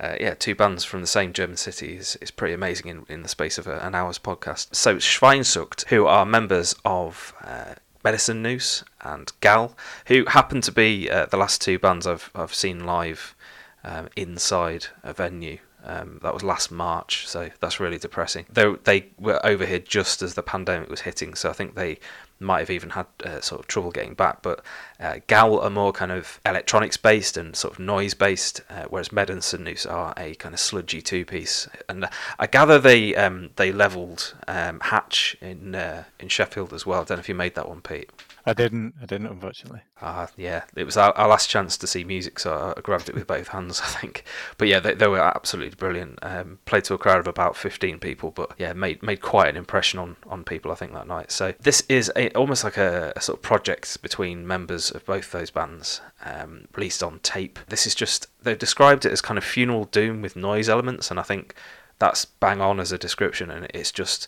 uh, 0.00 0.16
yeah, 0.18 0.34
two 0.34 0.56
bands 0.56 0.82
from 0.82 1.02
the 1.02 1.06
same 1.06 1.32
German 1.32 1.56
city 1.56 1.94
is, 1.94 2.16
is 2.16 2.32
pretty 2.32 2.52
amazing 2.52 2.88
in, 2.88 3.06
in 3.08 3.22
the 3.22 3.28
space 3.28 3.58
of 3.58 3.68
a, 3.68 3.78
an 3.86 3.94
hour's 3.94 4.18
podcast. 4.18 4.74
So 4.74 4.96
Schwindsucht, 4.96 5.86
who 5.86 6.06
are 6.06 6.26
members 6.26 6.74
of 6.84 7.32
uh, 7.44 7.74
Medicine 8.02 8.42
Noose 8.42 8.82
and 9.02 9.30
Gal, 9.40 9.76
who 10.06 10.24
happen 10.24 10.60
to 10.62 10.72
be 10.72 11.08
uh, 11.08 11.26
the 11.26 11.36
last 11.36 11.60
two 11.60 11.78
bands 11.78 12.08
I've 12.08 12.28
I've 12.34 12.52
seen 12.52 12.84
live 12.84 13.36
um, 13.84 14.08
inside 14.16 14.86
a 15.04 15.12
venue. 15.12 15.58
Um, 15.84 16.20
that 16.22 16.34
was 16.34 16.42
last 16.42 16.70
March, 16.70 17.26
so 17.26 17.50
that's 17.60 17.80
really 17.80 17.98
depressing. 17.98 18.46
They 18.52 18.74
they 18.84 19.06
were 19.18 19.44
over 19.44 19.64
here 19.64 19.78
just 19.78 20.20
as 20.22 20.34
the 20.34 20.42
pandemic 20.42 20.90
was 20.90 21.00
hitting, 21.00 21.34
so 21.34 21.48
I 21.48 21.52
think 21.52 21.74
they 21.74 21.98
might 22.40 22.60
have 22.60 22.70
even 22.70 22.90
had 22.90 23.06
uh, 23.24 23.40
sort 23.40 23.60
of 23.60 23.66
trouble 23.66 23.90
getting 23.90 24.14
back. 24.14 24.42
But 24.42 24.64
uh, 24.98 25.20
Gal 25.26 25.60
are 25.60 25.70
more 25.70 25.92
kind 25.92 26.10
of 26.10 26.40
electronics 26.44 26.96
based 26.96 27.36
and 27.36 27.54
sort 27.54 27.74
of 27.74 27.78
noise 27.78 28.14
based, 28.14 28.62
uh, 28.70 28.84
whereas 28.88 29.10
and 29.12 29.64
Noose 29.64 29.86
are 29.86 30.14
a 30.16 30.34
kind 30.34 30.54
of 30.54 30.60
sludgy 30.60 31.02
two 31.02 31.24
piece. 31.24 31.68
And 31.88 32.08
I 32.38 32.46
gather 32.46 32.78
they 32.78 33.14
um, 33.14 33.50
they 33.56 33.72
levelled 33.72 34.34
um, 34.48 34.80
Hatch 34.80 35.36
in 35.40 35.74
uh, 35.74 36.04
in 36.18 36.28
Sheffield 36.28 36.72
as 36.72 36.86
well. 36.86 37.02
I 37.02 37.04
don't 37.04 37.18
know 37.18 37.20
if 37.20 37.28
you 37.28 37.34
made 37.34 37.54
that 37.54 37.68
one, 37.68 37.82
Pete. 37.82 38.10
I 38.46 38.54
didn't. 38.54 38.94
I 39.00 39.06
didn't, 39.06 39.26
unfortunately. 39.26 39.82
Ah, 40.00 40.28
yeah. 40.36 40.64
It 40.74 40.84
was 40.84 40.96
our, 40.96 41.12
our, 41.12 41.28
last 41.28 41.48
chance 41.50 41.76
to 41.76 41.86
see 41.86 42.04
music, 42.04 42.38
so 42.38 42.74
I 42.76 42.80
grabbed 42.80 43.08
it 43.08 43.14
with 43.14 43.26
both 43.26 43.48
hands, 43.48 43.80
I 43.84 43.86
think. 43.86 44.24
But 44.56 44.68
yeah, 44.68 44.80
they, 44.80 44.94
they 44.94 45.06
were 45.06 45.20
absolutely 45.20 45.76
brilliant. 45.76 46.18
Um, 46.22 46.58
played 46.64 46.84
to 46.84 46.94
a 46.94 46.98
crowd 46.98 47.20
of 47.20 47.26
about 47.26 47.56
15 47.56 47.98
people, 47.98 48.30
but 48.30 48.52
yeah, 48.58 48.72
made 48.72 49.02
made 49.02 49.20
quite 49.20 49.48
an 49.48 49.56
impression 49.56 49.98
on, 49.98 50.16
on 50.26 50.44
people, 50.44 50.72
I 50.72 50.74
think, 50.74 50.92
that 50.92 51.06
night. 51.06 51.30
So 51.30 51.54
this 51.60 51.82
is 51.88 52.10
a, 52.16 52.30
almost 52.30 52.64
like 52.64 52.76
a, 52.76 53.12
a, 53.14 53.20
sort 53.20 53.38
of 53.38 53.42
project 53.42 54.00
between 54.02 54.46
members 54.46 54.90
of 54.90 55.04
both 55.04 55.32
those 55.32 55.50
bands, 55.50 56.00
um, 56.24 56.66
released 56.74 57.02
on 57.02 57.20
tape. 57.20 57.58
This 57.68 57.86
is 57.86 57.94
just, 57.94 58.26
they've 58.42 58.58
described 58.58 59.04
it 59.04 59.12
as 59.12 59.20
kind 59.20 59.38
of 59.38 59.44
funeral 59.44 59.84
doom 59.84 60.22
with 60.22 60.36
noise 60.36 60.68
elements, 60.68 61.10
and 61.10 61.20
I 61.20 61.24
think 61.24 61.54
that's 61.98 62.24
bang 62.24 62.60
on 62.60 62.80
as 62.80 62.92
a 62.92 62.98
description, 62.98 63.50
and 63.50 63.66
it's 63.74 63.92
just 63.92 64.26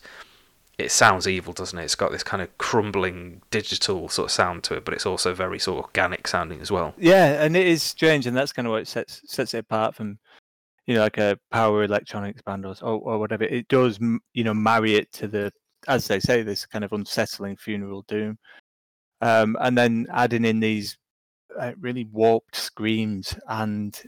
it 0.83 0.91
sounds 0.91 1.27
evil, 1.27 1.53
doesn't 1.53 1.77
it? 1.77 1.83
It's 1.83 1.95
got 1.95 2.11
this 2.11 2.23
kind 2.23 2.41
of 2.41 2.55
crumbling 2.57 3.41
digital 3.51 4.09
sort 4.09 4.27
of 4.27 4.31
sound 4.31 4.63
to 4.65 4.75
it, 4.75 4.85
but 4.85 4.93
it's 4.93 5.05
also 5.05 5.33
very 5.33 5.59
sort 5.59 5.79
of 5.79 5.85
organic 5.85 6.27
sounding 6.27 6.61
as 6.61 6.71
well. 6.71 6.93
Yeah, 6.97 7.43
and 7.43 7.55
it 7.55 7.67
is 7.67 7.81
strange, 7.81 8.27
and 8.27 8.35
that's 8.35 8.53
kind 8.53 8.67
of 8.67 8.71
what 8.71 8.87
sets 8.87 9.21
sets 9.25 9.53
it 9.53 9.59
apart 9.59 9.95
from 9.95 10.19
you 10.85 10.95
know 10.95 11.01
like 11.01 11.17
a 11.17 11.39
power 11.51 11.83
electronics 11.83 12.41
band 12.41 12.65
or 12.65 12.75
or 12.81 13.19
whatever. 13.19 13.43
It 13.43 13.67
does 13.67 13.99
you 13.99 14.43
know 14.43 14.53
marry 14.53 14.95
it 14.95 15.11
to 15.13 15.27
the 15.27 15.51
as 15.87 16.07
they 16.07 16.19
say 16.19 16.43
this 16.43 16.65
kind 16.65 16.83
of 16.83 16.93
unsettling 16.93 17.57
funeral 17.57 18.03
doom, 18.07 18.37
um, 19.21 19.57
and 19.61 19.77
then 19.77 20.07
adding 20.11 20.45
in 20.45 20.59
these 20.59 20.97
uh, 21.59 21.71
really 21.79 22.05
warped 22.05 22.55
screams 22.55 23.35
and 23.47 24.01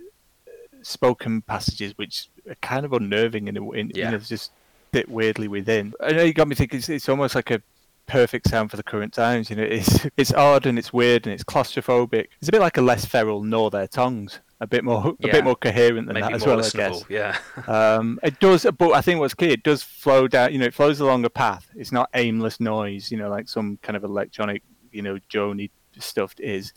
uh, 0.47 0.77
spoken 0.81 1.41
passages 1.41 1.93
which 1.97 2.29
are 2.49 2.55
kind 2.61 2.85
of 2.85 2.93
unnerving 2.93 3.47
in 3.47 3.57
a 3.57 3.71
in, 3.71 3.91
yeah. 3.93 4.05
you 4.05 4.11
know, 4.11 4.17
just 4.17 4.51
fit 4.95 5.09
weirdly 5.09 5.49
within. 5.49 5.93
I 5.99 6.13
know 6.13 6.23
you 6.23 6.33
got 6.33 6.47
me 6.47 6.55
thinking. 6.55 6.79
It's, 6.79 6.87
it's 6.87 7.09
almost 7.09 7.35
like 7.35 7.51
a 7.51 7.61
perfect 8.07 8.47
sound 8.47 8.71
for 8.71 8.77
the 8.77 8.83
current 8.83 9.13
times. 9.13 9.49
You 9.49 9.57
know, 9.57 9.63
it's 9.63 10.07
it's 10.17 10.33
odd 10.33 10.65
and 10.65 10.79
it's 10.79 10.93
weird 10.93 11.27
and 11.27 11.33
it's 11.33 11.43
claustrophobic. 11.43 12.27
It's 12.39 12.47
a 12.47 12.51
bit 12.53 12.61
like 12.61 12.77
a 12.77 12.81
less 12.81 13.03
feral 13.03 13.43
Gnaw 13.43 13.69
Their 13.69 13.87
Tongues. 13.87 14.39
A 14.61 14.67
bit 14.67 14.85
more, 14.85 15.13
yeah. 15.19 15.29
a 15.29 15.31
bit 15.33 15.43
more 15.43 15.57
coherent 15.57 16.07
than 16.07 16.13
Maybe 16.13 16.27
that 16.27 16.35
as 16.35 16.45
well, 16.45 16.63
I 16.63 16.69
guess. 16.69 17.03
Yeah. 17.09 17.37
um, 17.67 18.21
it 18.23 18.39
does, 18.39 18.65
but 18.77 18.93
I 18.93 19.01
think 19.01 19.19
what's 19.19 19.33
key, 19.33 19.49
it 19.49 19.63
does 19.63 19.83
flow 19.83 20.29
down. 20.29 20.53
You 20.53 20.59
know, 20.59 20.65
it 20.65 20.73
flows 20.73 21.01
along 21.01 21.25
a 21.25 21.29
path. 21.29 21.67
It's 21.75 21.91
not 21.91 22.09
aimless 22.13 22.61
noise. 22.61 23.11
You 23.11 23.17
know, 23.17 23.29
like 23.29 23.49
some 23.49 23.77
kind 23.81 23.97
of 23.97 24.05
electronic, 24.05 24.63
you 24.93 25.01
know, 25.01 25.19
Joni 25.29 25.71
stuff 25.99 26.33
is. 26.39 26.71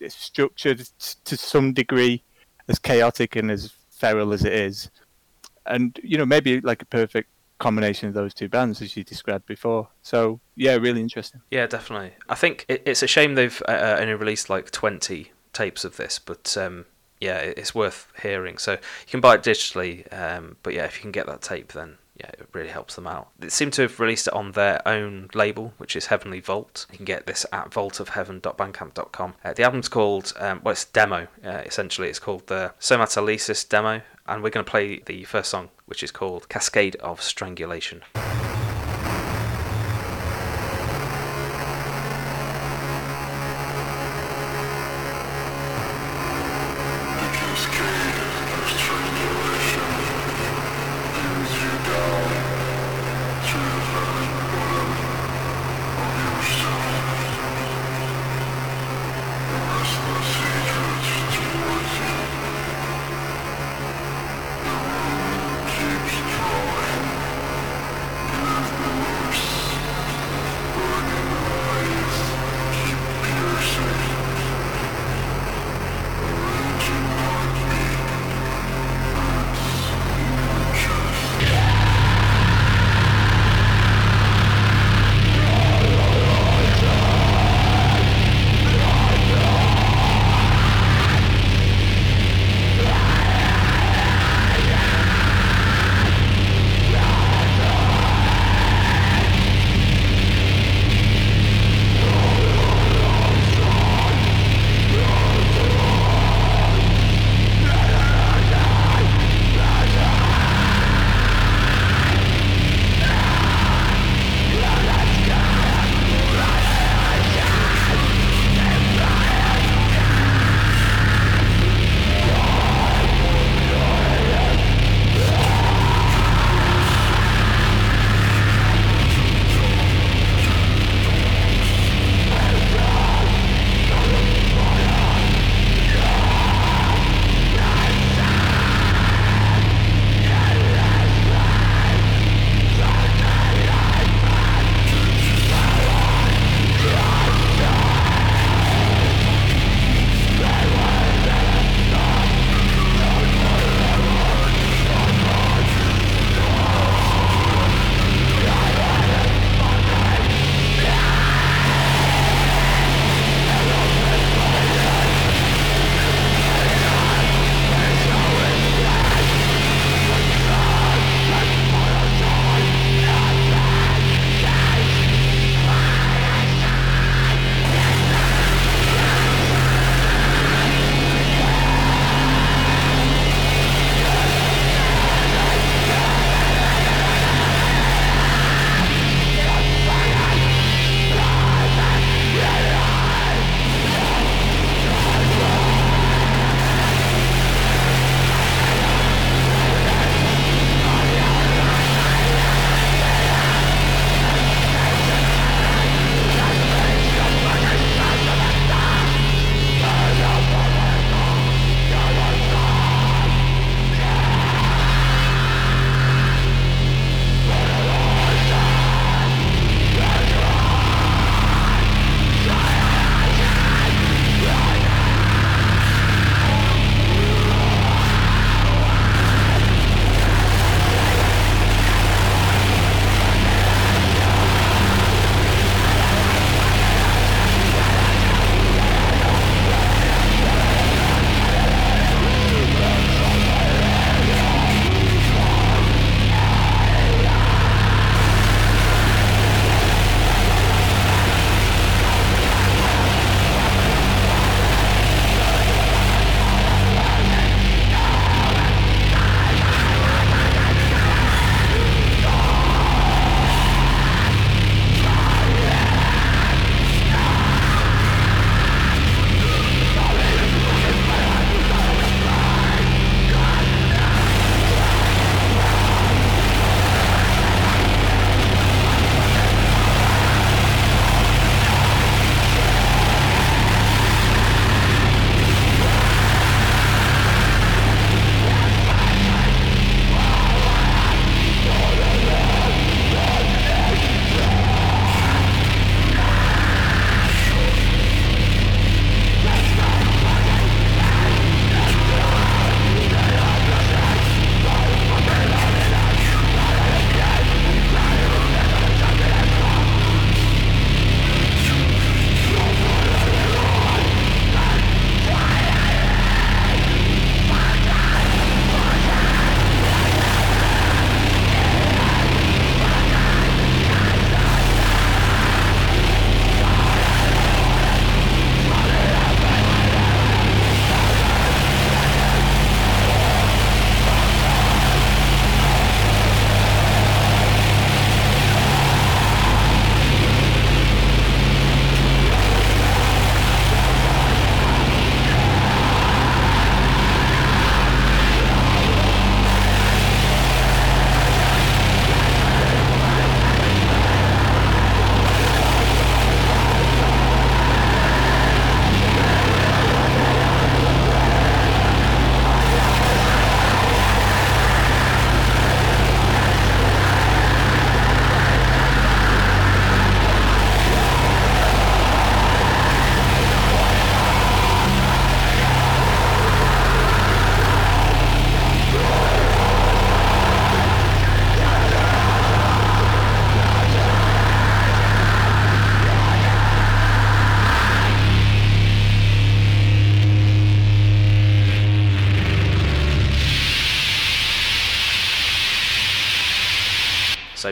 It's 0.00 0.16
structured 0.16 0.80
to 1.24 1.36
some 1.36 1.72
degree, 1.72 2.24
as 2.66 2.80
chaotic 2.80 3.36
and 3.36 3.48
as 3.48 3.72
feral 3.90 4.32
as 4.32 4.44
it 4.44 4.54
is, 4.54 4.90
and 5.66 5.96
you 6.02 6.18
know, 6.18 6.26
maybe 6.26 6.60
like 6.60 6.82
a 6.82 6.86
perfect 6.86 7.28
combination 7.60 8.08
of 8.08 8.14
those 8.14 8.34
two 8.34 8.48
bands 8.48 8.82
as 8.82 8.96
you 8.96 9.04
described 9.04 9.46
before. 9.46 9.88
So 10.02 10.40
yeah, 10.56 10.74
really 10.74 11.00
interesting. 11.00 11.42
Yeah, 11.50 11.66
definitely. 11.66 12.12
I 12.28 12.34
think 12.34 12.64
it, 12.68 12.82
it's 12.84 13.02
a 13.02 13.06
shame 13.06 13.36
they've 13.36 13.62
uh, 13.68 13.72
uh 13.72 13.96
only 14.00 14.14
released 14.14 14.50
like 14.50 14.72
twenty 14.72 15.30
tapes 15.52 15.84
of 15.84 15.96
this, 15.96 16.18
but 16.18 16.56
um, 16.56 16.86
yeah, 17.20 17.38
it's 17.38 17.74
worth 17.74 18.08
hearing. 18.22 18.58
So 18.58 18.72
you 18.72 18.78
can 19.08 19.20
buy 19.20 19.34
it 19.34 19.42
digitally, 19.42 20.12
um, 20.12 20.56
but 20.62 20.74
yeah, 20.74 20.84
if 20.84 20.96
you 20.96 21.02
can 21.02 21.12
get 21.12 21.26
that 21.26 21.42
tape, 21.42 21.72
then 21.72 21.98
yeah, 22.20 22.28
it 22.28 22.48
really 22.52 22.68
helps 22.68 22.96
them 22.96 23.06
out. 23.06 23.28
They 23.38 23.48
seem 23.48 23.70
to 23.72 23.82
have 23.82 23.98
released 23.98 24.26
it 24.26 24.34
on 24.34 24.52
their 24.52 24.86
own 24.86 25.30
label, 25.34 25.72
which 25.78 25.96
is 25.96 26.06
Heavenly 26.06 26.40
Vault. 26.40 26.86
You 26.90 26.98
can 26.98 27.06
get 27.06 27.26
this 27.26 27.46
at 27.50 27.70
vaultofheaven.bandcamp.com. 27.70 29.34
Uh, 29.42 29.52
the 29.54 29.62
album's 29.62 29.88
called, 29.88 30.32
um, 30.38 30.60
well, 30.62 30.72
it's 30.72 30.84
demo, 30.84 31.28
uh, 31.44 31.62
essentially. 31.64 32.08
It's 32.08 32.18
called 32.18 32.46
the 32.48 32.74
Somatolysis 32.78 33.66
demo, 33.66 34.02
and 34.26 34.42
we're 34.42 34.50
going 34.50 34.64
to 34.64 34.70
play 34.70 34.98
the 34.98 35.24
first 35.24 35.50
song, 35.50 35.70
which 35.90 36.02
is 36.02 36.10
called 36.10 36.48
Cascade 36.48 36.96
of 36.96 37.20
Strangulation. 37.20 38.02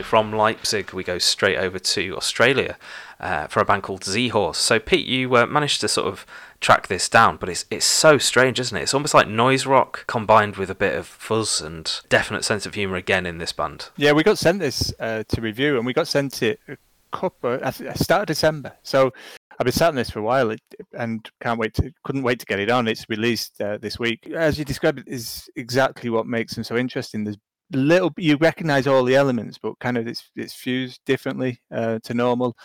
From 0.09 0.33
Leipzig, 0.33 0.91
we 0.91 1.03
go 1.03 1.19
straight 1.19 1.57
over 1.59 1.77
to 1.77 2.17
Australia 2.17 2.79
uh, 3.19 3.45
for 3.45 3.59
a 3.59 3.65
band 3.65 3.83
called 3.83 4.01
Zeahorse. 4.01 4.55
So 4.55 4.79
Pete, 4.79 5.05
you 5.05 5.35
uh, 5.35 5.45
managed 5.45 5.81
to 5.81 5.87
sort 5.87 6.07
of 6.07 6.25
track 6.59 6.87
this 6.87 7.07
down, 7.07 7.37
but 7.37 7.47
it's 7.47 7.65
it's 7.69 7.85
so 7.85 8.17
strange, 8.17 8.59
isn't 8.59 8.75
it? 8.75 8.81
It's 8.81 8.95
almost 8.95 9.13
like 9.13 9.27
noise 9.27 9.67
rock 9.67 10.05
combined 10.07 10.55
with 10.55 10.71
a 10.71 10.73
bit 10.73 10.95
of 10.95 11.05
fuzz 11.05 11.61
and 11.61 12.01
definite 12.09 12.43
sense 12.43 12.65
of 12.65 12.73
humour 12.73 12.95
again 12.95 13.27
in 13.27 13.37
this 13.37 13.53
band. 13.53 13.89
Yeah, 13.97 14.13
we 14.13 14.23
got 14.23 14.39
sent 14.39 14.59
this 14.59 14.91
uh, 14.99 15.25
to 15.27 15.41
review, 15.41 15.77
and 15.77 15.85
we 15.85 15.93
got 15.93 16.07
sent 16.07 16.41
it 16.41 16.59
a 16.67 16.77
couple 17.11 17.59
I 17.63 17.69
start 17.69 18.21
of 18.21 18.27
December. 18.29 18.73
So 18.81 19.13
I've 19.59 19.65
been 19.65 19.73
sat 19.73 19.89
on 19.89 19.95
this 19.95 20.09
for 20.09 20.17
a 20.17 20.23
while 20.23 20.55
and 20.93 21.29
can't 21.39 21.59
wait 21.59 21.75
to 21.75 21.91
couldn't 22.03 22.23
wait 22.23 22.39
to 22.39 22.47
get 22.47 22.59
it 22.59 22.71
on. 22.71 22.87
It's 22.87 23.07
released 23.09 23.61
uh, 23.61 23.77
this 23.77 23.99
week. 23.99 24.27
As 24.33 24.57
you 24.57 24.65
described, 24.65 24.97
it 24.97 25.07
is 25.07 25.51
exactly 25.55 26.09
what 26.09 26.25
makes 26.25 26.55
them 26.55 26.63
so 26.63 26.77
interesting. 26.77 27.25
There's 27.25 27.37
little 27.71 28.13
you 28.17 28.37
recognize 28.37 28.87
all 28.87 29.03
the 29.03 29.15
elements, 29.15 29.57
but 29.57 29.79
kind 29.79 29.97
of 29.97 30.07
it's 30.07 30.29
it's 30.35 30.53
fused 30.53 31.01
differently 31.05 31.61
uh, 31.73 31.99
to 32.03 32.13
normal. 32.13 32.55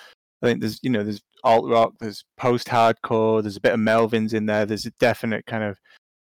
I 0.42 0.46
think 0.46 0.60
there's 0.60 0.80
you 0.82 0.90
know 0.90 1.02
there's 1.02 1.22
alt 1.42 1.68
rock, 1.68 1.94
there's 2.00 2.24
post 2.36 2.68
hardcore, 2.68 3.42
there's 3.42 3.56
a 3.56 3.60
bit 3.60 3.74
of 3.74 3.80
Melvins 3.80 4.34
in 4.34 4.46
there. 4.46 4.66
There's 4.66 4.86
a 4.86 4.92
definite 5.00 5.46
kind 5.46 5.64
of 5.64 5.78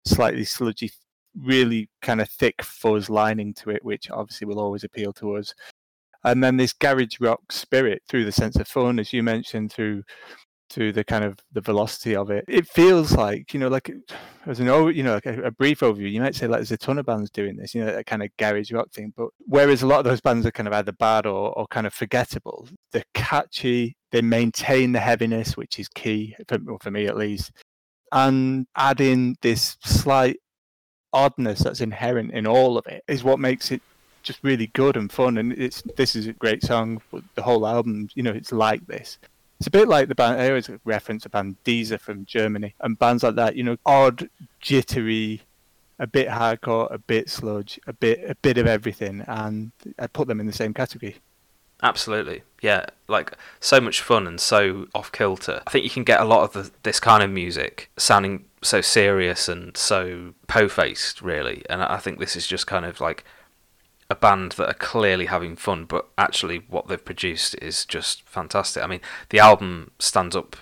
slightly 0.05 0.45
sludgy, 0.45 0.91
really 1.39 1.89
kind 2.01 2.21
of 2.21 2.29
thick 2.29 2.61
fuzz 2.63 3.09
lining 3.09 3.53
to 3.55 3.69
it, 3.69 3.83
which 3.85 4.09
obviously 4.09 4.47
will 4.47 4.59
always 4.59 4.83
appeal 4.83 5.13
to 5.13 5.35
us. 5.37 5.53
And 6.23 6.43
then 6.43 6.57
this 6.57 6.73
garage 6.73 7.19
rock 7.19 7.51
spirit 7.51 8.03
through 8.07 8.25
the 8.25 8.31
sense 8.31 8.55
of 8.57 8.67
fun, 8.67 8.99
as 8.99 9.11
you 9.11 9.23
mentioned, 9.23 9.71
through 9.71 10.03
through 10.71 10.93
the 10.93 11.03
kind 11.03 11.23
of 11.23 11.37
the 11.51 11.61
velocity 11.61 12.15
of 12.15 12.31
it. 12.31 12.45
It 12.47 12.67
feels 12.67 13.11
like 13.13 13.53
you 13.53 13.59
know, 13.59 13.67
like 13.67 13.91
as 14.45 14.59
an 14.59 14.67
over, 14.67 14.91
you 14.91 15.03
know, 15.03 15.13
like 15.13 15.25
a, 15.25 15.43
a, 15.43 15.51
brief 15.51 15.81
overview. 15.81 16.11
You 16.11 16.21
might 16.21 16.35
say 16.35 16.47
like 16.47 16.59
there's 16.59 16.71
a 16.71 16.77
ton 16.77 16.97
of 16.97 17.05
bands 17.05 17.29
doing 17.29 17.57
this, 17.57 17.75
you 17.75 17.83
know, 17.83 17.93
that 17.93 18.05
kind 18.05 18.23
of 18.23 18.29
garage 18.37 18.71
rock 18.71 18.91
thing. 18.91 19.13
But 19.15 19.29
whereas 19.39 19.81
a 19.81 19.87
lot 19.87 19.99
of 19.99 20.05
those 20.05 20.21
bands 20.21 20.45
are 20.45 20.51
kind 20.51 20.67
of 20.67 20.73
either 20.73 20.93
bad 20.93 21.25
or, 21.25 21.57
or 21.57 21.67
kind 21.67 21.85
of 21.85 21.93
forgettable, 21.93 22.67
they're 22.91 23.03
catchy. 23.13 23.97
They 24.11 24.21
maintain 24.21 24.91
the 24.91 24.99
heaviness, 24.99 25.55
which 25.55 25.79
is 25.79 25.87
key 25.87 26.35
for, 26.47 26.59
for 26.81 26.91
me 26.91 27.05
at 27.07 27.17
least, 27.17 27.51
and 28.11 28.67
adding 28.75 29.37
this 29.41 29.77
slight 29.83 30.37
oddness 31.13 31.59
that's 31.59 31.81
inherent 31.81 32.31
in 32.31 32.47
all 32.47 32.77
of 32.77 32.87
it 32.87 33.03
is 33.07 33.23
what 33.23 33.39
makes 33.39 33.71
it 33.71 33.81
just 34.23 34.39
really 34.43 34.67
good 34.67 34.97
and 34.97 35.11
fun. 35.11 35.37
And 35.37 35.53
it's 35.53 35.81
this 35.97 36.15
is 36.15 36.27
a 36.27 36.33
great 36.33 36.63
song. 36.63 37.01
The 37.35 37.41
whole 37.41 37.65
album, 37.67 38.09
you 38.15 38.23
know, 38.23 38.31
it's 38.31 38.51
like 38.51 38.85
this. 38.87 39.17
It's 39.61 39.67
a 39.67 39.69
bit 39.69 39.87
like 39.87 40.07
the 40.07 40.15
band. 40.15 40.41
I 40.41 40.47
always 40.47 40.71
reference 40.85 41.23
a 41.27 41.29
band 41.29 41.55
Deezer 41.63 41.99
from 41.99 42.25
Germany 42.25 42.73
and 42.79 42.97
bands 42.97 43.21
like 43.21 43.35
that. 43.35 43.55
You 43.55 43.61
know, 43.61 43.77
odd, 43.85 44.27
jittery, 44.59 45.43
a 45.99 46.07
bit 46.07 46.29
hardcore, 46.29 46.91
a 46.91 46.97
bit 46.97 47.29
sludge, 47.29 47.79
a 47.85 47.93
bit 47.93 48.27
a 48.27 48.33
bit 48.33 48.57
of 48.57 48.65
everything, 48.65 49.23
and 49.27 49.71
I 49.99 50.07
put 50.07 50.27
them 50.27 50.39
in 50.39 50.47
the 50.47 50.51
same 50.51 50.73
category. 50.73 51.17
Absolutely, 51.83 52.41
yeah. 52.63 52.87
Like 53.07 53.33
so 53.59 53.79
much 53.79 54.01
fun 54.01 54.25
and 54.25 54.41
so 54.41 54.87
off 54.95 55.11
kilter. 55.11 55.61
I 55.67 55.69
think 55.69 55.83
you 55.83 55.91
can 55.91 56.05
get 56.05 56.19
a 56.19 56.25
lot 56.25 56.41
of 56.41 56.53
the, 56.53 56.71
this 56.81 56.99
kind 56.99 57.21
of 57.21 57.29
music 57.29 57.91
sounding 57.97 58.45
so 58.63 58.81
serious 58.81 59.47
and 59.47 59.77
so 59.77 60.33
po-faced, 60.47 61.21
really. 61.21 61.63
And 61.69 61.83
I 61.83 61.97
think 61.97 62.17
this 62.17 62.35
is 62.35 62.47
just 62.47 62.65
kind 62.65 62.83
of 62.83 62.99
like 62.99 63.23
a 64.11 64.15
band 64.15 64.53
that 64.53 64.67
are 64.67 64.73
clearly 64.73 65.27
having 65.27 65.55
fun, 65.55 65.85
but 65.85 66.07
actually 66.17 66.63
what 66.67 66.87
they've 66.87 67.03
produced 67.03 67.55
is 67.61 67.85
just 67.85 68.23
fantastic. 68.23 68.83
I 68.83 68.87
mean, 68.87 69.01
the 69.29 69.39
album 69.39 69.91
stands 69.99 70.35
up 70.35 70.55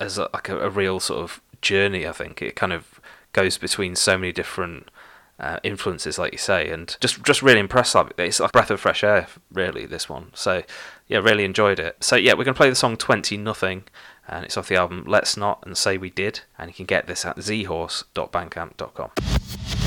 as 0.00 0.18
a, 0.18 0.28
like 0.34 0.48
a, 0.48 0.58
a 0.58 0.68
real 0.68 1.00
sort 1.00 1.22
of 1.22 1.40
journey. 1.62 2.06
I 2.06 2.12
think 2.12 2.42
it 2.42 2.56
kind 2.56 2.72
of 2.72 3.00
goes 3.32 3.56
between 3.56 3.94
so 3.94 4.18
many 4.18 4.32
different 4.32 4.90
uh, 5.38 5.58
influences, 5.62 6.18
like 6.18 6.32
you 6.32 6.38
say, 6.38 6.70
and 6.70 6.96
just 7.00 7.22
just 7.22 7.40
really 7.40 7.60
impressed. 7.60 7.96
It's 8.18 8.40
like 8.40 8.50
a 8.50 8.52
breath 8.52 8.70
of 8.70 8.80
fresh 8.80 9.04
air, 9.04 9.28
really. 9.52 9.86
This 9.86 10.08
one, 10.08 10.32
so 10.34 10.62
yeah, 11.06 11.18
really 11.18 11.44
enjoyed 11.44 11.78
it. 11.78 12.02
So 12.02 12.16
yeah, 12.16 12.34
we're 12.34 12.44
gonna 12.44 12.54
play 12.54 12.68
the 12.68 12.76
song 12.76 12.96
Twenty 12.96 13.36
Nothing, 13.36 13.84
and 14.28 14.44
it's 14.44 14.56
off 14.56 14.68
the 14.68 14.76
album 14.76 15.04
Let's 15.06 15.36
Not 15.36 15.62
and 15.64 15.78
Say 15.78 15.96
We 15.96 16.10
Did, 16.10 16.40
and 16.58 16.68
you 16.68 16.74
can 16.74 16.86
get 16.86 17.06
this 17.06 17.24
at 17.24 17.36
zeahorse.bandcamp.com. 17.36 19.79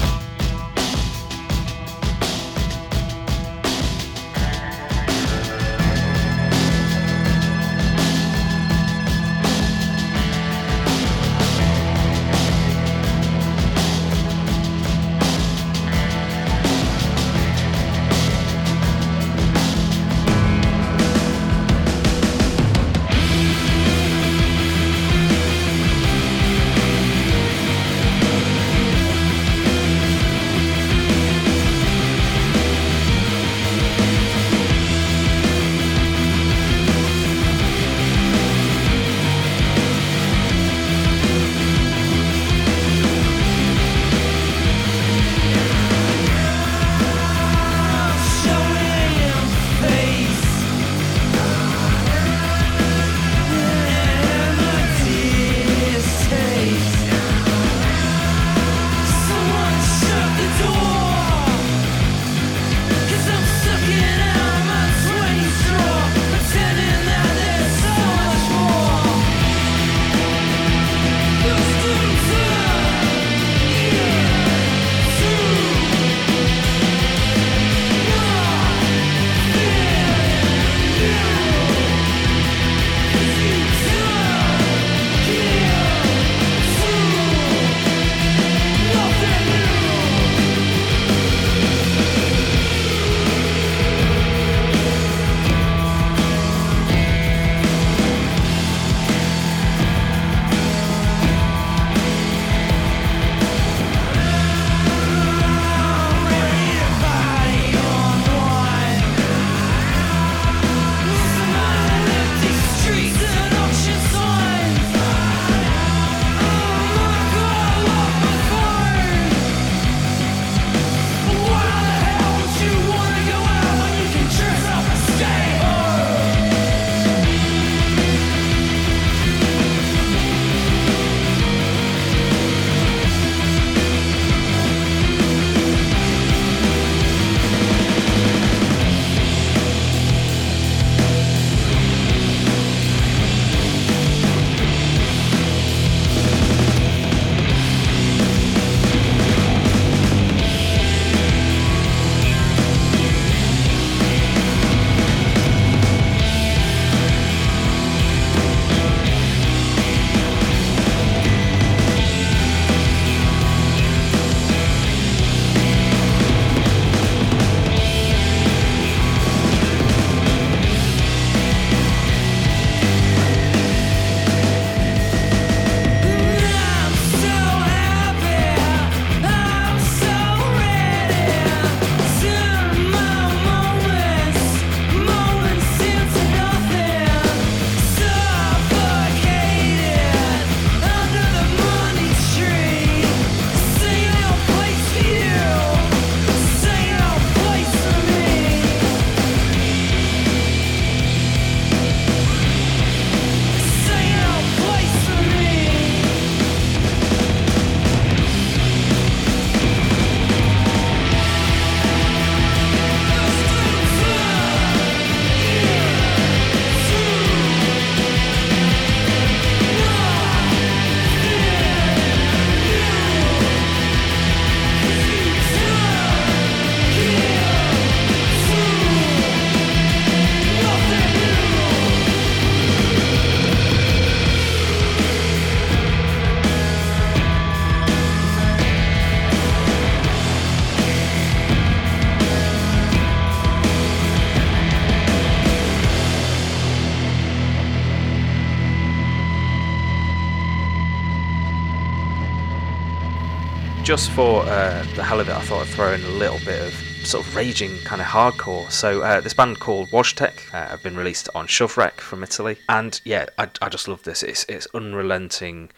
for 254.13 254.43
uh, 254.43 254.85
the 254.95 255.03
hell 255.03 255.19
of 255.19 255.27
it, 255.27 255.35
I 255.35 255.41
thought 255.41 255.63
I'd 255.63 255.69
throw 255.69 255.91
in 255.91 256.03
a 256.03 256.09
little 256.09 256.37
bit 256.45 256.61
of 256.61 256.73
sort 257.03 257.25
of 257.25 257.35
raging 257.35 257.79
kind 257.79 257.99
of 257.99 258.05
hardcore. 258.05 258.69
So 258.69 259.01
uh, 259.01 259.21
this 259.21 259.33
band 259.33 259.59
called 259.59 259.89
Wojtek 259.89 260.53
uh, 260.53 260.67
have 260.67 260.83
been 260.83 260.95
released 260.95 261.29
on 261.33 261.47
Shovrek 261.47 261.99
from 261.99 262.23
Italy, 262.23 262.57
and 262.69 263.01
yeah, 263.05 263.25
I, 263.39 263.49
I 263.59 263.69
just 263.69 263.87
love 263.87 264.03
this. 264.03 264.21
It's 264.21 264.45
it's 264.45 264.67
unrelenting 264.75 265.71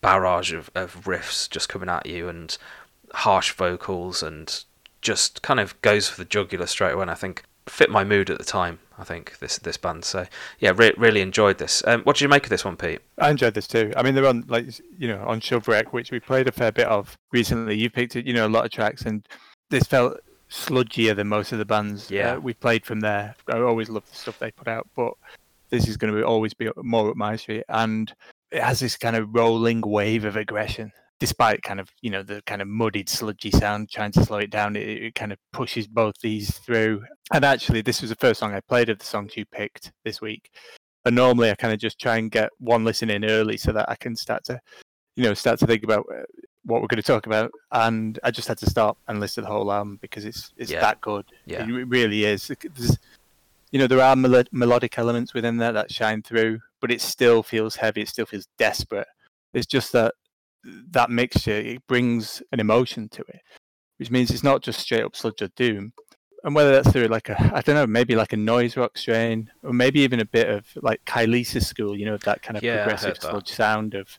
barrage 0.00 0.52
of, 0.52 0.70
of 0.76 1.04
riffs 1.04 1.50
just 1.50 1.68
coming 1.68 1.88
at 1.88 2.06
you 2.06 2.28
and 2.28 2.56
harsh 3.12 3.52
vocals 3.52 4.22
and 4.22 4.64
just 5.00 5.42
kind 5.42 5.58
of 5.58 5.80
goes 5.82 6.08
for 6.08 6.20
the 6.20 6.24
jugular 6.24 6.66
straight 6.66 6.92
away. 6.92 7.02
And 7.02 7.10
I 7.10 7.14
think 7.14 7.42
fit 7.66 7.90
my 7.90 8.04
mood 8.04 8.30
at 8.30 8.38
the 8.38 8.44
time. 8.44 8.78
I 8.98 9.04
think 9.04 9.38
this 9.38 9.58
this 9.58 9.76
band. 9.76 10.04
So 10.04 10.26
yeah, 10.58 10.72
re- 10.74 10.94
really 10.96 11.20
enjoyed 11.20 11.58
this. 11.58 11.82
Um, 11.86 12.02
what 12.02 12.16
did 12.16 12.22
you 12.22 12.28
make 12.28 12.44
of 12.44 12.50
this 12.50 12.64
one, 12.64 12.76
Pete? 12.76 13.00
I 13.18 13.30
enjoyed 13.30 13.54
this 13.54 13.66
too. 13.66 13.92
I 13.96 14.02
mean, 14.02 14.14
they're 14.14 14.26
on 14.26 14.44
like 14.48 14.66
you 14.98 15.08
know 15.08 15.22
on 15.26 15.40
Shovrek, 15.40 15.88
which 15.92 16.10
we 16.10 16.20
played 16.20 16.48
a 16.48 16.52
fair 16.52 16.72
bit 16.72 16.86
of 16.86 17.16
recently. 17.32 17.76
You 17.76 17.90
picked 17.90 18.16
it, 18.16 18.26
you 18.26 18.32
know, 18.32 18.46
a 18.46 18.48
lot 18.48 18.64
of 18.64 18.70
tracks, 18.70 19.02
and 19.02 19.26
this 19.70 19.84
felt 19.84 20.18
sludgier 20.50 21.16
than 21.16 21.28
most 21.28 21.52
of 21.52 21.58
the 21.58 21.64
bands 21.64 22.10
yeah. 22.10 22.34
Uh, 22.34 22.40
we 22.40 22.54
played 22.54 22.86
from 22.86 23.00
there. 23.00 23.34
I 23.48 23.58
always 23.60 23.88
love 23.88 24.08
the 24.08 24.16
stuff 24.16 24.38
they 24.38 24.50
put 24.52 24.68
out, 24.68 24.88
but 24.94 25.14
this 25.70 25.88
is 25.88 25.96
going 25.96 26.12
to 26.12 26.18
be, 26.18 26.22
always 26.22 26.54
be 26.54 26.70
more 26.76 27.10
up 27.10 27.16
my 27.16 27.36
street, 27.36 27.64
and 27.68 28.12
it 28.50 28.62
has 28.62 28.80
this 28.80 28.96
kind 28.96 29.16
of 29.16 29.34
rolling 29.34 29.80
wave 29.80 30.24
of 30.24 30.36
aggression 30.36 30.92
despite 31.20 31.62
kind 31.62 31.80
of 31.80 31.88
you 32.02 32.10
know 32.10 32.22
the 32.22 32.42
kind 32.46 32.60
of 32.60 32.68
muddied 32.68 33.08
sludgy 33.08 33.50
sound 33.50 33.90
trying 33.90 34.12
to 34.12 34.24
slow 34.24 34.38
it 34.38 34.50
down 34.50 34.76
it, 34.76 34.88
it, 34.88 35.14
kind 35.14 35.32
of 35.32 35.38
pushes 35.52 35.86
both 35.86 36.14
these 36.20 36.58
through. 36.58 37.02
And 37.32 37.44
actually 37.44 37.82
this 37.82 38.00
was 38.00 38.10
the 38.10 38.16
first 38.16 38.40
song 38.40 38.54
i 38.54 38.60
played 38.60 38.88
of 38.88 38.98
the 38.98 39.06
songs 39.06 39.36
you 39.36 39.44
picked 39.46 39.92
this 40.04 40.20
week. 40.20 40.50
And 41.04 41.14
normally 41.14 41.50
i 41.50 41.54
kind 41.54 41.72
of 41.72 41.78
just 41.78 41.98
try 41.98 42.16
and 42.16 42.30
get 42.30 42.50
one 42.58 42.84
listen 42.84 43.10
in 43.10 43.24
early 43.24 43.56
so 43.56 43.72
that 43.72 43.88
i 43.88 43.96
can 43.96 44.16
start 44.16 44.44
to 44.44 44.60
you 45.16 45.24
know 45.24 45.34
start 45.34 45.58
to 45.60 45.66
think 45.66 45.84
about 45.84 46.06
uh, 46.10 46.22
what 46.64 46.80
we're 46.80 46.88
going 46.88 47.02
to 47.02 47.02
talk 47.02 47.26
about. 47.26 47.50
And 47.72 48.18
i 48.24 48.30
just 48.30 48.48
had 48.48 48.58
to 48.58 48.70
stop 48.70 48.98
and 49.08 49.20
listen 49.20 49.42
to 49.42 49.48
the 49.48 49.54
whole 49.54 49.72
album 49.72 49.98
because 50.00 50.24
it's 50.24 50.52
it's 50.56 50.70
yeah. 50.70 50.80
that 50.80 51.00
good. 51.00 51.26
Yeah. 51.46 51.66
It 51.66 51.88
really 51.88 52.24
is. 52.24 52.48
There's, 52.48 52.98
you 53.70 53.78
know 53.78 53.86
there 53.86 54.00
are 54.00 54.16
mel- 54.16 54.44
melodic 54.52 54.98
elements 54.98 55.34
within 55.34 55.56
there 55.58 55.72
that 55.72 55.90
shine 55.90 56.22
through 56.22 56.60
but 56.84 56.90
it 56.90 57.00
still 57.00 57.42
feels 57.42 57.76
heavy. 57.76 58.02
It 58.02 58.10
still 58.10 58.26
feels 58.26 58.46
desperate. 58.58 59.06
It's 59.54 59.66
just 59.66 59.92
that 59.92 60.12
that 60.90 61.10
mixture 61.10 61.52
it 61.52 61.86
brings 61.86 62.42
an 62.52 62.60
emotion 62.60 63.08
to 63.10 63.22
it, 63.28 63.40
which 63.98 64.10
means 64.10 64.30
it's 64.30 64.42
not 64.42 64.62
just 64.62 64.80
straight 64.80 65.04
up 65.04 65.16
sludge 65.16 65.42
or 65.42 65.48
doom. 65.48 65.92
And 66.42 66.54
whether 66.54 66.72
that's 66.72 66.92
through 66.92 67.06
like 67.06 67.30
a 67.30 67.40
I 67.54 67.62
don't 67.62 67.74
know 67.74 67.86
maybe 67.86 68.14
like 68.14 68.34
a 68.34 68.36
noise 68.36 68.76
rock 68.76 68.98
strain 68.98 69.50
or 69.62 69.72
maybe 69.72 70.00
even 70.00 70.20
a 70.20 70.26
bit 70.26 70.48
of 70.48 70.66
like 70.82 71.02
Kylie's 71.06 71.66
school, 71.66 71.96
you 71.98 72.04
know, 72.04 72.18
that 72.18 72.42
kind 72.42 72.56
of 72.56 72.62
yeah, 72.62 72.84
progressive 72.84 73.16
sludge 73.18 73.50
sound 73.50 73.94
of 73.94 74.18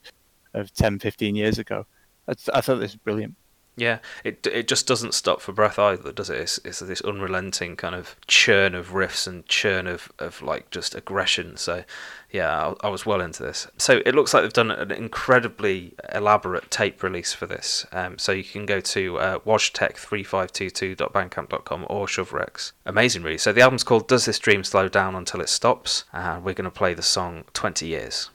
of 0.56 0.74
10, 0.74 1.00
15 1.00 1.36
years 1.36 1.60
ago. 1.60 1.86
I, 2.28 2.34
I 2.54 2.62
thought 2.62 2.76
this 2.78 2.93
was 2.93 2.96
brilliant. 2.96 3.36
Yeah, 3.78 3.99
it 4.23 4.47
it 4.47 4.69
just 4.69 4.88
doesn't 4.88 5.13
stop 5.13 5.41
for 5.41 5.51
breath 5.51 5.78
either, 5.78 6.13
does 6.13 6.30
it? 6.30 6.39
It's, 6.39 6.61
it's 6.63 6.80
this 6.80 7.01
unrelenting 7.01 7.76
kind 7.76 7.93
of 7.93 8.15
churn 8.26 8.73
of 8.73 8.91
riffs 8.91 9.28
and 9.28 9.45
churn 9.47 9.86
of, 9.86 10.09
of 10.17 10.41
like 10.41 10.71
just 10.71 10.95
aggression. 10.95 11.57
So, 11.57 11.84
yeah, 12.32 12.73
I, 12.82 12.88
I, 12.88 12.89
was 12.89 13.05
well 13.05 13.19
into 13.19 13.43
this. 13.43 13.67
So 13.78 14.01
it 14.05 14.15
looks 14.15 14.34
like 14.34 14.43
they've 14.43 14.53
done 14.53 14.71
an 14.71 14.91
incredibly 14.91 15.93
elaborate 16.13 16.71
tape 16.71 17.03
release 17.03 17.34
for 17.34 17.47
this. 17.47 17.86
Um, 17.91 18.17
so 18.17 18.32
you 18.32 18.45
can 18.45 18.65
go 18.65 18.80
to 18.80 19.19
uh, 19.19 19.39
wojtek3522.bandcamp.com 19.39 21.86
or 21.89 22.05
Shovrek's. 22.05 22.71
Amazing, 22.86 23.23
really. 23.23 23.38
So 23.38 23.51
the 23.51 23.59
album's 23.61 23.84
called 23.84 24.07
"Does 24.07 24.23
This 24.23 24.39
Dream 24.39 24.63
Slow 24.63 24.88
Down 24.88 25.15
Until 25.15 25.41
It 25.41 25.49
Stops?" 25.49 26.05
and 26.13 26.45
we're 26.45 26.53
going 26.53 26.63
to 26.63 26.71
play 26.71 26.93
the 26.93 27.01
song 27.01 27.43
"20 27.53 27.88
Years." 27.88 28.30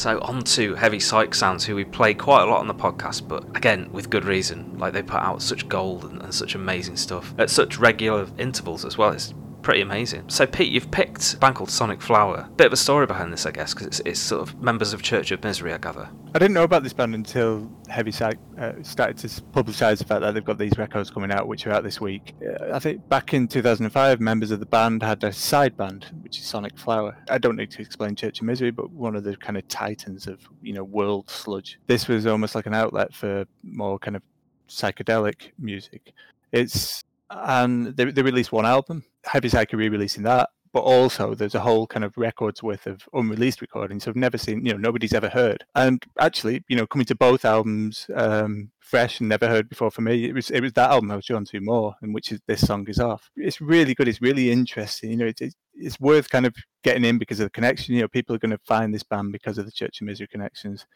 So 0.00 0.18
on 0.20 0.40
to 0.44 0.74
Heavy 0.76 0.98
Psych 0.98 1.34
Sounds, 1.34 1.66
who 1.66 1.74
we 1.74 1.84
play 1.84 2.14
quite 2.14 2.44
a 2.44 2.46
lot 2.46 2.60
on 2.60 2.68
the 2.68 2.74
podcast, 2.74 3.28
but 3.28 3.44
again 3.54 3.92
with 3.92 4.08
good 4.08 4.24
reason. 4.24 4.78
Like 4.78 4.94
they 4.94 5.02
put 5.02 5.20
out 5.20 5.42
such 5.42 5.68
gold 5.68 6.06
and, 6.06 6.22
and 6.22 6.34
such 6.34 6.54
amazing 6.54 6.96
stuff 6.96 7.34
at 7.36 7.50
such 7.50 7.76
regular 7.76 8.26
intervals 8.38 8.86
as 8.86 8.96
well. 8.96 9.12
It's 9.12 9.34
pretty 9.62 9.80
amazing. 9.80 10.28
So, 10.28 10.46
Pete, 10.46 10.72
you've 10.72 10.90
picked 10.90 11.34
a 11.34 11.36
band 11.36 11.56
called 11.56 11.70
Sonic 11.70 12.00
Flower. 12.00 12.48
Bit 12.56 12.68
of 12.68 12.72
a 12.72 12.76
story 12.76 13.06
behind 13.06 13.32
this, 13.32 13.46
I 13.46 13.50
guess, 13.50 13.74
because 13.74 13.86
it's, 13.86 14.00
it's, 14.04 14.20
sort 14.20 14.42
of 14.42 14.60
members 14.60 14.92
of 14.92 15.02
Church 15.02 15.30
of 15.30 15.42
Misery, 15.42 15.72
I 15.72 15.78
gather. 15.78 16.08
I 16.34 16.38
didn't 16.38 16.54
know 16.54 16.62
about 16.62 16.82
this 16.82 16.92
band 16.92 17.14
until 17.14 17.70
Heavy 17.88 18.12
Psych 18.12 18.38
uh, 18.58 18.72
started 18.82 19.18
to 19.18 19.28
publicise 19.52 19.98
the 19.98 20.04
fact 20.04 20.20
that 20.20 20.34
they've 20.34 20.44
got 20.44 20.58
these 20.58 20.76
records 20.78 21.10
coming 21.10 21.32
out, 21.32 21.48
which 21.48 21.66
are 21.66 21.72
out 21.72 21.82
this 21.82 22.00
week. 22.00 22.34
Uh, 22.42 22.72
I 22.72 22.78
think 22.78 23.08
back 23.08 23.34
in 23.34 23.48
2005, 23.48 24.20
members 24.20 24.50
of 24.50 24.60
the 24.60 24.66
band 24.66 25.02
had 25.02 25.22
a 25.24 25.32
side 25.32 25.76
band, 25.76 26.06
which 26.22 26.38
is 26.38 26.44
Sonic 26.44 26.78
Flower. 26.78 27.16
I 27.28 27.38
don't 27.38 27.56
need 27.56 27.70
to 27.72 27.82
explain 27.82 28.14
Church 28.14 28.40
of 28.40 28.46
Misery, 28.46 28.70
but 28.70 28.90
one 28.90 29.16
of 29.16 29.24
the 29.24 29.36
kind 29.36 29.56
of 29.56 29.66
titans 29.68 30.26
of 30.26 30.40
you 30.62 30.72
know 30.72 30.84
world 30.84 31.28
sludge. 31.28 31.78
This 31.86 32.08
was 32.08 32.26
almost 32.26 32.54
like 32.54 32.66
an 32.66 32.74
outlet 32.74 33.14
for 33.14 33.46
more 33.62 33.98
kind 33.98 34.16
of 34.16 34.22
psychedelic 34.68 35.50
music. 35.58 36.12
It's 36.52 37.02
and 37.30 37.96
they, 37.96 38.04
they 38.10 38.22
released 38.22 38.52
one 38.52 38.66
album. 38.66 39.04
Heavy 39.24 39.48
Psych 39.48 39.72
re-releasing 39.72 40.22
that, 40.24 40.50
but 40.72 40.80
also 40.80 41.34
there's 41.34 41.54
a 41.54 41.60
whole 41.60 41.86
kind 41.86 42.04
of 42.04 42.16
records 42.16 42.62
worth 42.62 42.86
of 42.86 43.08
unreleased 43.12 43.60
recordings 43.60 44.06
I've 44.06 44.16
never 44.16 44.38
seen, 44.38 44.64
you 44.64 44.72
know, 44.72 44.78
nobody's 44.78 45.12
ever 45.12 45.28
heard. 45.28 45.64
And 45.74 46.02
actually, 46.18 46.62
you 46.68 46.76
know, 46.76 46.86
coming 46.86 47.06
to 47.06 47.14
both 47.14 47.44
albums 47.44 48.06
um, 48.14 48.70
fresh 48.78 49.20
and 49.20 49.28
never 49.28 49.48
heard 49.48 49.68
before 49.68 49.90
for 49.90 50.02
me, 50.02 50.26
it 50.26 50.34
was 50.34 50.50
it 50.50 50.60
was 50.60 50.72
that 50.74 50.90
album 50.90 51.10
I 51.10 51.16
was 51.16 51.26
drawn 51.26 51.44
to 51.46 51.60
more, 51.60 51.94
and 52.02 52.14
which 52.14 52.30
is 52.32 52.40
this 52.46 52.66
song 52.66 52.86
is 52.88 53.00
off. 53.00 53.30
It's 53.36 53.60
really 53.60 53.94
good. 53.94 54.08
It's 54.08 54.22
really 54.22 54.50
interesting. 54.50 55.10
You 55.10 55.16
know, 55.16 55.26
it's 55.26 55.54
it's 55.74 56.00
worth 56.00 56.30
kind 56.30 56.46
of 56.46 56.54
getting 56.84 57.04
in 57.04 57.18
because 57.18 57.40
of 57.40 57.46
the 57.46 57.50
connection. 57.50 57.94
You 57.94 58.02
know, 58.02 58.08
people 58.08 58.34
are 58.36 58.40
going 58.40 58.50
to 58.50 58.58
find 58.66 58.94
this 58.94 59.02
band 59.02 59.32
because 59.32 59.58
of 59.58 59.66
the 59.66 59.72
Church 59.72 60.00
of 60.00 60.06
Misery 60.06 60.28
connections 60.28 60.86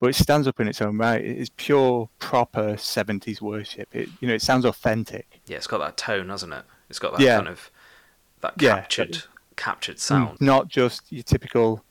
but 0.00 0.10
it 0.10 0.16
stands 0.16 0.46
up 0.46 0.60
in 0.60 0.68
its 0.68 0.82
own 0.82 0.98
right. 0.98 1.24
It's 1.24 1.50
pure, 1.56 2.10
proper 2.18 2.74
'70s 2.74 3.40
worship. 3.40 3.88
It, 3.94 4.10
you 4.20 4.28
know, 4.28 4.34
it 4.34 4.42
sounds 4.42 4.66
authentic. 4.66 5.40
Yeah, 5.46 5.56
it's 5.56 5.66
got 5.66 5.78
that 5.78 5.96
tone, 5.96 6.28
hasn't 6.28 6.52
it? 6.52 6.64
It's 6.90 6.98
got 6.98 7.12
that 7.12 7.22
yeah. 7.22 7.36
kind 7.36 7.48
of 7.48 7.70
that 8.44 8.58
captured, 8.58 9.16
yeah. 9.16 9.22
captured 9.56 9.96
mm, 9.96 10.00
sound. 10.00 10.40
Not 10.40 10.68
just 10.68 11.10
your 11.10 11.22
typical 11.22 11.84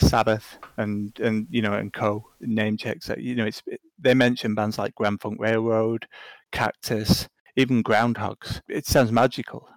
Sabbath 0.00 0.58
and 0.76 1.18
and 1.20 1.46
you 1.50 1.60
know 1.60 1.72
and 1.74 1.92
co 1.92 2.24
name 2.40 2.76
checks. 2.76 3.10
You 3.16 3.34
know, 3.34 3.46
it's 3.46 3.62
they 3.98 4.14
mention 4.14 4.54
bands 4.54 4.78
like 4.78 4.94
Grand 4.94 5.20
Funk 5.20 5.38
Railroad, 5.40 6.06
Cactus, 6.52 7.28
even 7.56 7.82
Groundhogs. 7.82 8.60
It 8.68 8.86
sounds 8.86 9.12
magical. 9.12 9.68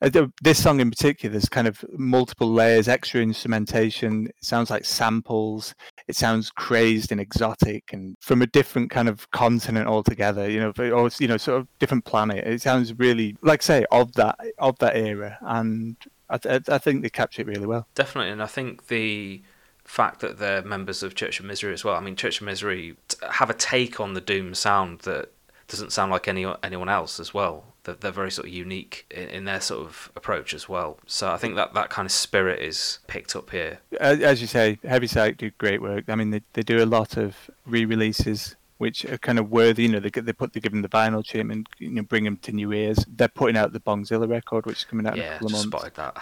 Uh, 0.00 0.26
this 0.42 0.62
song 0.62 0.80
in 0.80 0.90
particular, 0.90 1.32
there's 1.32 1.48
kind 1.48 1.66
of 1.66 1.84
multiple 1.96 2.50
layers, 2.52 2.86
extra 2.86 3.20
instrumentation. 3.20 4.28
It 4.28 4.44
sounds 4.44 4.70
like 4.70 4.84
samples. 4.84 5.74
It 6.06 6.14
sounds 6.14 6.50
crazed 6.50 7.10
and 7.10 7.20
exotic, 7.20 7.92
and 7.92 8.16
from 8.20 8.42
a 8.42 8.46
different 8.46 8.90
kind 8.90 9.08
of 9.08 9.28
continent 9.32 9.88
altogether. 9.88 10.48
You 10.48 10.60
know, 10.60 10.72
or 10.92 11.10
you 11.18 11.26
know, 11.26 11.36
sort 11.36 11.60
of 11.60 11.68
different 11.78 12.04
planet. 12.04 12.46
It 12.46 12.62
sounds 12.62 12.96
really, 12.98 13.36
like 13.42 13.62
say, 13.62 13.84
of 13.90 14.12
that 14.14 14.38
of 14.58 14.78
that 14.78 14.96
era, 14.96 15.38
and 15.40 15.96
I, 16.30 16.38
th- 16.38 16.68
I 16.68 16.78
think 16.78 17.02
they 17.02 17.10
capture 17.10 17.42
it 17.42 17.48
really 17.48 17.66
well. 17.66 17.88
Definitely, 17.94 18.30
and 18.30 18.42
I 18.42 18.46
think 18.46 18.86
the 18.86 19.42
fact 19.84 20.20
that 20.20 20.38
they're 20.38 20.62
members 20.62 21.02
of 21.02 21.14
Church 21.14 21.40
of 21.40 21.46
Misery 21.46 21.72
as 21.72 21.82
well. 21.82 21.96
I 21.96 22.00
mean, 22.00 22.14
Church 22.14 22.40
of 22.40 22.46
Misery 22.46 22.96
have 23.30 23.50
a 23.50 23.54
take 23.54 23.98
on 23.98 24.14
the 24.14 24.20
doom 24.20 24.54
sound 24.54 25.00
that 25.00 25.32
doesn't 25.66 25.92
sound 25.92 26.12
like 26.12 26.28
any 26.28 26.46
anyone 26.62 26.88
else 26.88 27.18
as 27.18 27.34
well 27.34 27.74
they're, 27.88 27.96
they're 27.96 28.12
very 28.12 28.30
sort 28.30 28.46
of 28.46 28.52
unique 28.52 29.06
in, 29.10 29.28
in, 29.28 29.44
their 29.44 29.60
sort 29.60 29.86
of 29.86 30.12
approach 30.14 30.52
as 30.54 30.68
well. 30.68 30.98
So 31.06 31.30
I 31.30 31.38
think 31.38 31.56
that 31.56 31.74
that 31.74 31.90
kind 31.90 32.06
of 32.06 32.12
spirit 32.12 32.60
is 32.60 32.98
picked 33.06 33.34
up 33.34 33.50
here. 33.50 33.80
As 33.98 34.40
you 34.40 34.46
say, 34.46 34.78
Heavy 34.84 35.06
Psych 35.06 35.38
do 35.38 35.50
great 35.58 35.80
work. 35.80 36.04
I 36.08 36.14
mean, 36.14 36.30
they, 36.30 36.42
they 36.52 36.62
do 36.62 36.82
a 36.82 36.86
lot 36.86 37.16
of 37.16 37.50
re-releases 37.66 38.56
which 38.76 39.04
are 39.04 39.18
kind 39.18 39.40
of 39.40 39.50
worthy. 39.50 39.82
You 39.82 39.88
know, 39.88 39.98
they 39.98 40.10
they 40.10 40.32
put 40.32 40.52
they 40.52 40.60
give 40.60 40.70
them 40.70 40.82
the 40.82 40.88
vinyl 40.88 41.24
treatment, 41.24 41.68
you 41.78 41.90
know, 41.90 42.02
bring 42.02 42.22
them 42.22 42.36
to 42.38 42.52
new 42.52 42.72
ears. 42.72 43.04
They're 43.08 43.26
putting 43.26 43.56
out 43.56 43.72
the 43.72 43.80
Bongzilla 43.80 44.28
record, 44.28 44.66
which 44.66 44.78
is 44.78 44.84
coming 44.84 45.04
out 45.04 45.16
yeah, 45.16 45.22
in 45.22 45.28
a 45.28 45.32
couple 45.32 45.46
of 45.46 45.52
months. 45.52 45.66
spotted 45.66 45.94
that. 45.94 46.16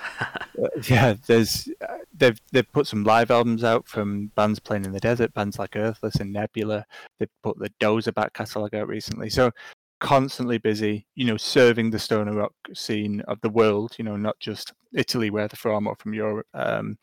uh, 0.62 0.68
yeah, 0.88 1.14
there's 1.26 1.68
uh, 1.86 1.98
they've 2.16 2.40
they've 2.52 2.72
put 2.72 2.86
some 2.86 3.04
live 3.04 3.30
albums 3.30 3.62
out 3.62 3.86
from 3.86 4.28
bands 4.36 4.58
playing 4.58 4.86
in 4.86 4.92
the 4.92 5.00
desert, 5.00 5.34
bands 5.34 5.58
like 5.58 5.76
Earthless 5.76 6.16
and 6.16 6.32
Nebula. 6.32 6.86
They've 7.18 7.28
put 7.42 7.58
the 7.58 7.68
Dozer 7.78 8.14
back 8.14 8.32
catalog 8.32 8.74
out 8.74 8.88
recently. 8.88 9.28
So 9.28 9.52
constantly 10.00 10.58
busy, 10.58 11.06
you 11.14 11.24
know, 11.24 11.36
serving 11.36 11.90
the 11.90 11.98
stoner 11.98 12.32
rock 12.32 12.52
scene 12.74 13.20
of 13.22 13.40
the 13.40 13.50
world, 13.50 13.94
you 13.98 14.04
know, 14.04 14.16
not 14.16 14.38
just 14.40 14.72
Italy 14.92 15.30
where 15.30 15.48
they're 15.48 15.56
from 15.56 15.86
or 15.86 15.96
from 15.96 16.14
your 16.14 16.44
Um, 16.54 16.98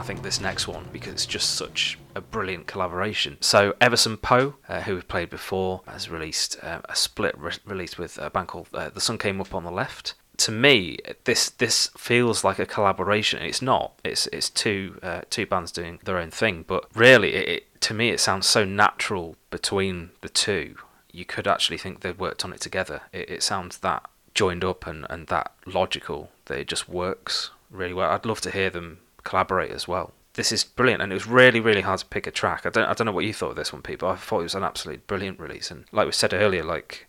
think, 0.09 0.23
this 0.23 0.41
next 0.41 0.67
one 0.67 0.87
because 0.91 1.13
it's 1.13 1.25
just 1.27 1.51
such 1.51 1.99
a 2.15 2.21
brilliant 2.21 2.65
collaboration. 2.65 3.37
So 3.41 3.75
Everson 3.79 4.17
Poe, 4.17 4.55
uh, 4.67 4.81
who 4.81 4.95
we've 4.95 5.07
played 5.07 5.29
before, 5.29 5.81
has 5.85 6.09
released 6.09 6.57
uh, 6.63 6.81
a 6.85 6.95
split 6.95 7.37
re- 7.37 7.51
release 7.63 7.95
with 7.95 8.17
a 8.17 8.31
band 8.31 8.47
called 8.47 8.69
uh, 8.73 8.89
The 8.89 9.01
Sun 9.01 9.19
Came 9.19 9.39
Up 9.39 9.53
on 9.53 9.63
the 9.63 9.71
Left. 9.71 10.15
To 10.37 10.51
me, 10.51 10.97
this 11.25 11.51
this 11.51 11.91
feels 11.95 12.43
like 12.43 12.57
a 12.57 12.65
collaboration. 12.65 13.43
It's 13.43 13.61
not. 13.61 13.99
It's 14.03 14.25
it's 14.27 14.49
two 14.49 14.97
uh, 15.03 15.21
two 15.29 15.45
bands 15.45 15.71
doing 15.71 15.99
their 16.03 16.17
own 16.17 16.31
thing. 16.31 16.65
But 16.65 16.85
really, 16.95 17.35
it, 17.35 17.47
it, 17.49 17.81
to 17.81 17.93
me, 17.93 18.09
it 18.09 18.19
sounds 18.19 18.47
so 18.47 18.65
natural 18.65 19.35
between 19.51 20.09
the 20.21 20.29
two. 20.29 20.75
You 21.11 21.25
could 21.25 21.47
actually 21.47 21.77
think 21.77 21.99
they'd 21.99 22.17
worked 22.17 22.43
on 22.43 22.51
it 22.51 22.61
together. 22.61 23.01
It, 23.13 23.29
it 23.29 23.43
sounds 23.43 23.77
that 23.79 24.09
joined 24.33 24.63
up 24.63 24.87
and, 24.87 25.05
and 25.07 25.27
that 25.27 25.51
logical 25.67 26.31
that 26.45 26.57
it 26.57 26.67
just 26.67 26.89
works 26.89 27.51
really 27.69 27.93
well. 27.93 28.09
I'd 28.09 28.25
love 28.25 28.41
to 28.41 28.51
hear 28.51 28.71
them 28.71 28.99
collaborate 29.29 29.71
as 29.71 29.87
well. 29.87 30.11
This 30.33 30.51
is 30.51 30.63
brilliant, 30.63 31.01
and 31.01 31.11
it 31.11 31.15
was 31.15 31.27
really, 31.27 31.59
really 31.59 31.81
hard 31.81 31.99
to 31.99 32.05
pick 32.05 32.25
a 32.27 32.31
track. 32.31 32.65
I 32.65 32.69
don't, 32.69 32.87
I 32.87 32.93
don't 32.93 33.05
know 33.05 33.11
what 33.11 33.25
you 33.25 33.33
thought 33.33 33.51
of 33.51 33.55
this 33.55 33.71
one, 33.73 33.81
Pete, 33.81 33.99
but 33.99 34.07
I 34.09 34.15
thought 34.15 34.39
it 34.39 34.43
was 34.43 34.55
an 34.55 34.63
absolutely 34.63 35.03
brilliant 35.05 35.39
release. 35.39 35.69
And 35.71 35.85
like 35.91 36.05
we 36.05 36.11
said 36.11 36.33
earlier, 36.33 36.63
like 36.63 37.07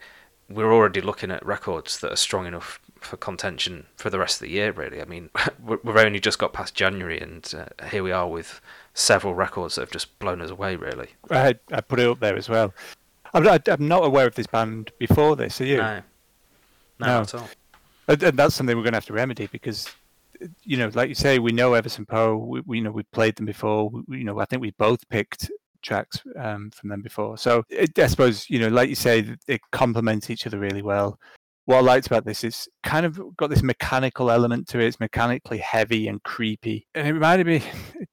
we're 0.48 0.72
already 0.72 1.00
looking 1.00 1.30
at 1.30 1.44
records 1.46 2.00
that 2.00 2.12
are 2.12 2.16
strong 2.16 2.46
enough 2.46 2.80
for 3.00 3.16
contention 3.16 3.86
for 3.96 4.10
the 4.10 4.18
rest 4.18 4.36
of 4.36 4.46
the 4.48 4.52
year. 4.52 4.72
Really, 4.72 5.00
I 5.00 5.04
mean, 5.04 5.30
we've 5.64 5.96
only 5.96 6.20
just 6.20 6.38
got 6.38 6.52
past 6.52 6.74
January, 6.74 7.20
and 7.20 7.52
uh, 7.56 7.86
here 7.86 8.02
we 8.02 8.10
are 8.12 8.28
with 8.28 8.60
several 8.94 9.34
records 9.34 9.76
that 9.76 9.82
have 9.82 9.90
just 9.92 10.18
blown 10.18 10.40
us 10.40 10.50
away. 10.50 10.76
Really, 10.76 11.10
I, 11.30 11.54
I 11.72 11.80
put 11.80 12.00
it 12.00 12.08
up 12.08 12.20
there 12.20 12.36
as 12.36 12.48
well. 12.48 12.74
I'm 13.32 13.44
not, 13.44 13.68
I'm 13.68 13.86
not 13.86 14.04
aware 14.04 14.26
of 14.26 14.34
this 14.34 14.48
band 14.48 14.90
before 14.98 15.36
this. 15.36 15.60
Are 15.60 15.64
you? 15.66 15.76
No, 15.76 16.02
no, 16.98 17.06
No. 17.06 17.20
at 17.20 17.34
all. 17.34 17.48
And, 18.08 18.22
and 18.24 18.36
that's 18.38 18.56
something 18.56 18.76
we're 18.76 18.82
going 18.82 18.92
to 18.92 18.96
have 18.96 19.06
to 19.06 19.12
remedy 19.12 19.46
because, 19.46 19.88
you 20.62 20.76
know, 20.76 20.90
like 20.94 21.08
you 21.08 21.14
say, 21.14 21.38
we 21.38 21.52
know 21.52 21.74
Everson 21.74 22.06
Poe. 22.06 22.36
We, 22.36 22.60
we 22.66 22.76
you 22.78 22.84
know 22.84 22.90
we've 22.90 23.10
played 23.12 23.36
them 23.36 23.46
before. 23.46 23.90
We, 23.90 24.18
you 24.18 24.24
know, 24.24 24.38
I 24.40 24.44
think 24.44 24.62
we 24.62 24.72
both 24.72 25.08
picked 25.08 25.50
tracks 25.82 26.22
um, 26.38 26.70
from 26.70 26.90
them 26.90 27.02
before. 27.02 27.38
So 27.38 27.64
it, 27.68 27.98
I 27.98 28.06
suppose 28.06 28.48
you 28.48 28.58
know, 28.58 28.68
like 28.68 28.88
you 28.88 28.94
say, 28.94 29.36
they 29.46 29.58
complement 29.72 30.30
each 30.30 30.46
other 30.46 30.58
really 30.58 30.82
well. 30.82 31.18
What 31.66 31.76
I 31.76 31.80
liked 31.80 32.06
about 32.06 32.24
this 32.24 32.42
is 32.42 32.68
kind 32.82 33.06
of 33.06 33.20
got 33.36 33.50
this 33.50 33.62
mechanical 33.62 34.30
element 34.30 34.66
to 34.68 34.80
it. 34.80 34.86
It's 34.86 34.98
mechanically 35.00 35.58
heavy 35.58 36.08
and 36.08 36.22
creepy, 36.22 36.86
and 36.94 37.06
it 37.06 37.12
reminded 37.12 37.46
me. 37.46 37.62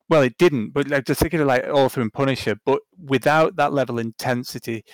Well, 0.09 0.21
it 0.21 0.37
didn't, 0.37 0.69
but 0.69 0.87
like 0.87 1.09
of 1.09 1.47
like 1.47 1.67
Author 1.67 1.99
and 1.99 2.13
Punisher, 2.13 2.55
but 2.65 2.79
without 2.97 3.57
that 3.57 3.73
level 3.73 3.99
of 3.99 4.05
intensity 4.05 4.85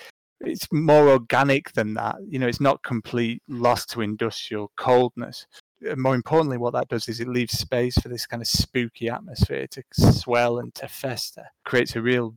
it's 0.45 0.67
more 0.71 1.09
organic 1.09 1.71
than 1.73 1.93
that. 1.95 2.15
You 2.27 2.39
know, 2.39 2.47
it's 2.47 2.61
not 2.61 2.83
complete 2.83 3.41
lost 3.47 3.89
to 3.91 4.01
industrial 4.01 4.71
coldness. 4.77 5.45
More 5.97 6.15
importantly, 6.15 6.57
what 6.57 6.73
that 6.73 6.87
does 6.87 7.09
is 7.09 7.19
it 7.19 7.27
leaves 7.27 7.57
space 7.57 7.95
for 7.97 8.09
this 8.09 8.25
kind 8.25 8.41
of 8.41 8.47
spooky 8.47 9.09
atmosphere 9.09 9.67
to 9.67 9.83
swell 9.91 10.59
and 10.59 10.73
to 10.75 10.87
fester. 10.87 11.45
Creates 11.63 11.95
a 11.95 12.01
real 12.01 12.35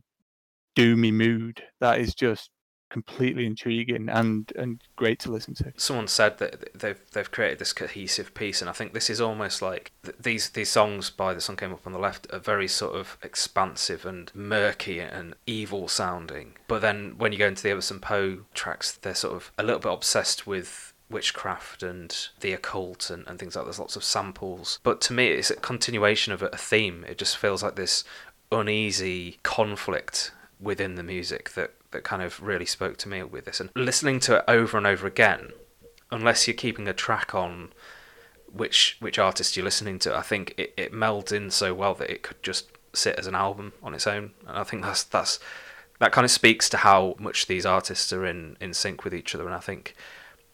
doomy 0.75 1.11
mood 1.11 1.63
that 1.79 1.99
is 1.99 2.13
just 2.13 2.51
completely 2.89 3.45
intriguing 3.45 4.07
and 4.09 4.53
and 4.55 4.81
great 4.95 5.19
to 5.19 5.31
listen 5.31 5.53
to. 5.53 5.73
someone 5.77 6.07
said 6.07 6.37
that 6.37 6.73
they've 6.73 7.01
they've 7.11 7.31
created 7.31 7.59
this 7.59 7.73
cohesive 7.73 8.33
piece, 8.33 8.61
and 8.61 8.69
I 8.69 8.73
think 8.73 8.93
this 8.93 9.09
is 9.09 9.19
almost 9.19 9.61
like 9.61 9.91
th- 10.03 10.15
these 10.19 10.49
these 10.49 10.69
songs 10.69 11.09
by 11.09 11.33
the 11.33 11.41
Sun 11.41 11.57
Came 11.57 11.73
Up 11.73 11.85
on 11.85 11.93
the 11.93 11.99
Left 11.99 12.27
are 12.31 12.39
very 12.39 12.67
sort 12.67 12.95
of 12.95 13.17
expansive 13.21 14.05
and 14.05 14.31
murky 14.33 14.99
and 14.99 15.35
evil 15.45 15.87
sounding. 15.87 16.53
But 16.67 16.81
then 16.81 17.15
when 17.17 17.31
you 17.31 17.37
go 17.37 17.47
into 17.47 17.63
the 17.63 17.71
Everson 17.71 17.99
Poe 17.99 18.45
tracks, 18.53 18.93
they're 18.93 19.15
sort 19.15 19.35
of 19.35 19.51
a 19.57 19.63
little 19.63 19.79
bit 19.79 19.91
obsessed 19.91 20.47
with 20.47 20.86
witchcraft 21.09 21.83
and 21.83 22.29
the 22.41 22.53
occult 22.53 23.09
and, 23.09 23.25
and 23.27 23.39
things 23.39 23.55
like 23.55 23.63
that. 23.63 23.67
There's 23.67 23.79
lots 23.79 23.95
of 23.95 24.03
samples. 24.03 24.79
But 24.83 25.01
to 25.01 25.13
me, 25.13 25.27
it's 25.27 25.51
a 25.51 25.55
continuation 25.55 26.33
of 26.33 26.41
a 26.41 26.49
theme. 26.49 27.05
It 27.07 27.17
just 27.17 27.37
feels 27.37 27.63
like 27.63 27.75
this 27.75 28.03
uneasy 28.51 29.39
conflict 29.43 30.31
within 30.59 30.95
the 30.95 31.03
music 31.03 31.51
that, 31.51 31.73
that 31.91 32.03
kind 32.03 32.21
of 32.21 32.41
really 32.41 32.65
spoke 32.65 32.97
to 32.97 33.09
me 33.09 33.23
with 33.23 33.45
this. 33.45 33.59
And 33.59 33.69
listening 33.75 34.19
to 34.21 34.37
it 34.37 34.43
over 34.47 34.77
and 34.77 34.87
over 34.87 35.07
again, 35.07 35.51
unless 36.11 36.47
you're 36.47 36.55
keeping 36.55 36.87
a 36.87 36.93
track 36.93 37.35
on 37.35 37.73
which 38.51 38.95
which 39.01 39.19
artist 39.19 39.55
you're 39.55 39.65
listening 39.65 39.99
to, 39.99 40.15
I 40.15 40.21
think 40.21 40.53
it, 40.57 40.73
it 40.77 40.93
melds 40.93 41.31
in 41.31 41.51
so 41.51 41.73
well 41.73 41.93
that 41.95 42.09
it 42.09 42.23
could 42.23 42.41
just 42.41 42.67
sit 42.93 43.19
as 43.19 43.27
an 43.27 43.35
album 43.35 43.73
on 43.83 43.93
its 43.93 44.07
own. 44.07 44.31
And 44.47 44.57
I 44.57 44.63
think 44.63 44.83
that's 44.83 45.03
that's 45.03 45.39
that 45.99 46.11
kind 46.11 46.25
of 46.25 46.31
speaks 46.31 46.69
to 46.69 46.77
how 46.77 47.15
much 47.19 47.47
these 47.47 47.65
artists 47.65 48.13
are 48.13 48.25
in, 48.25 48.55
in 48.61 48.73
sync 48.73 49.03
with 49.03 49.13
each 49.13 49.33
other. 49.33 49.45
And 49.45 49.55
I 49.55 49.59
think 49.59 49.95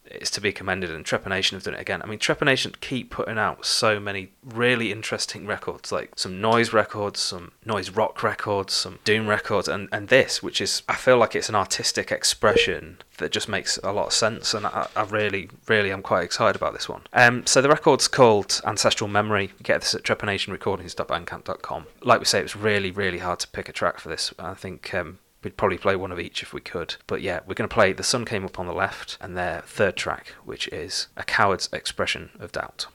it's 0.06 0.30
to 0.32 0.41
be 0.41 0.51
commended. 0.51 0.91
And 0.91 1.06
Trepanation 1.06 1.51
have 1.51 1.64
done 1.64 1.74
it 1.74 1.82
again. 1.82 2.01
I 2.01 2.06
mean, 2.06 2.20
Trepanation 2.20 2.80
keep 2.80 3.10
putting 3.10 3.38
out 3.38 3.66
so 3.66 3.99
many 3.99 4.32
really 4.43 4.91
interesting 4.91 5.45
records, 5.45 5.91
like 5.91 6.12
some 6.16 6.41
noise 6.41 6.74
records, 6.74 7.20
some 7.20 7.51
noise 7.66 7.89
rock 7.89 8.24
records, 8.24 8.74
some 8.74 8.99
doom 9.04 9.28
records, 9.28 9.68
and, 9.68 9.89
and 9.91 10.10
this, 10.10 10.43
which 10.43 10.62
is, 10.62 10.84
I 10.88 10.95
feel 10.95 11.18
like 11.18 11.36
it's 11.36 11.49
an 11.49 11.56
artistic 11.56 12.12
expression 12.12 12.97
that 13.18 13.32
just 13.32 13.47
makes 13.47 13.78
a 13.84 13.91
lot 13.91 14.08
of 14.08 14.14
sense. 14.14 14.54
And 14.54 14.66
I, 14.66 14.88
I 14.95 15.04
really, 15.04 15.49
really 15.68 15.91
am 15.91 16.01
quite 16.01 16.24
excited 16.24 16.56
about 16.56 16.74
this 16.74 16.89
one. 16.89 17.01
Um, 17.14 17.45
so 17.45 17.62
the 17.62 17.70
record's 17.70 18.08
called 18.08 18.62
Ancestral 18.66 19.08
Memory. 19.08 19.51
You 19.58 19.64
get 19.64 19.82
this 19.82 19.95
at 19.95 20.04
trepanationrecordings.bandcamp.com. 20.04 21.86
Like 22.01 22.20
we 22.20 22.26
say, 22.26 22.39
it 22.39 22.43
was 22.43 22.56
really, 22.56 22.91
really 22.91 23.20
hard 23.20 23.39
to 23.39 23.47
pick 23.47 23.70
a 23.70 23.74
track 23.74 23.99
for 23.99 24.10
this. 24.10 24.34
I 24.39 24.54
think 24.54 24.93
um, 24.93 25.20
We'd 25.43 25.57
probably 25.57 25.77
play 25.77 25.95
one 25.95 26.11
of 26.11 26.19
each 26.19 26.41
if 26.41 26.53
we 26.53 26.61
could. 26.61 26.95
But 27.07 27.21
yeah, 27.21 27.41
we're 27.45 27.55
going 27.55 27.69
to 27.69 27.73
play 27.73 27.93
The 27.93 28.03
Sun 28.03 28.25
Came 28.25 28.45
Up 28.45 28.59
on 28.59 28.65
the 28.65 28.73
Left 28.73 29.17
and 29.19 29.37
their 29.37 29.61
third 29.65 29.95
track, 29.95 30.27
which 30.45 30.67
is 30.69 31.07
A 31.17 31.23
Coward's 31.23 31.69
Expression 31.73 32.29
of 32.39 32.51
Doubt. 32.51 32.87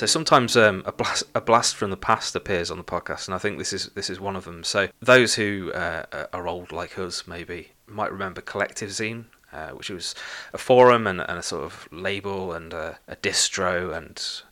So 0.00 0.06
sometimes 0.06 0.56
um, 0.56 0.82
a 0.86 0.92
blast 0.92 1.24
a 1.34 1.42
blast 1.42 1.76
from 1.76 1.90
the 1.90 1.96
past 1.98 2.34
appears 2.34 2.70
on 2.70 2.78
the 2.78 2.84
podcast, 2.84 3.28
and 3.28 3.34
I 3.34 3.38
think 3.38 3.58
this 3.58 3.74
is 3.74 3.88
this 3.88 4.08
is 4.08 4.18
one 4.18 4.34
of 4.34 4.46
them. 4.46 4.64
So 4.64 4.88
those 5.00 5.34
who 5.34 5.70
uh, 5.74 6.26
are 6.32 6.48
old 6.48 6.72
like 6.72 6.98
us 6.98 7.26
maybe 7.26 7.72
might 7.86 8.10
remember 8.10 8.40
Collective 8.40 8.88
Zine. 8.88 9.26
Uh, 9.52 9.70
which 9.70 9.90
was 9.90 10.14
a 10.52 10.58
forum 10.58 11.08
and, 11.08 11.20
and, 11.20 11.36
a 11.36 11.42
sort 11.42 11.64
of 11.64 11.88
label 11.90 12.52
and 12.52 12.72
a, 12.72 13.00
a 13.08 13.16
distro 13.16 13.92
and 13.92 14.42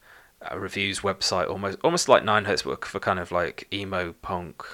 a 0.43 0.59
reviews 0.59 1.01
website, 1.01 1.49
almost 1.49 1.79
almost 1.83 2.09
like 2.09 2.25
Nine 2.25 2.45
Hertz, 2.45 2.63
but 2.63 2.85
for 2.85 2.99
kind 2.99 3.21
of 3.21 3.31
like 3.31 3.69
emo 3.73 4.13
punk 4.21 4.67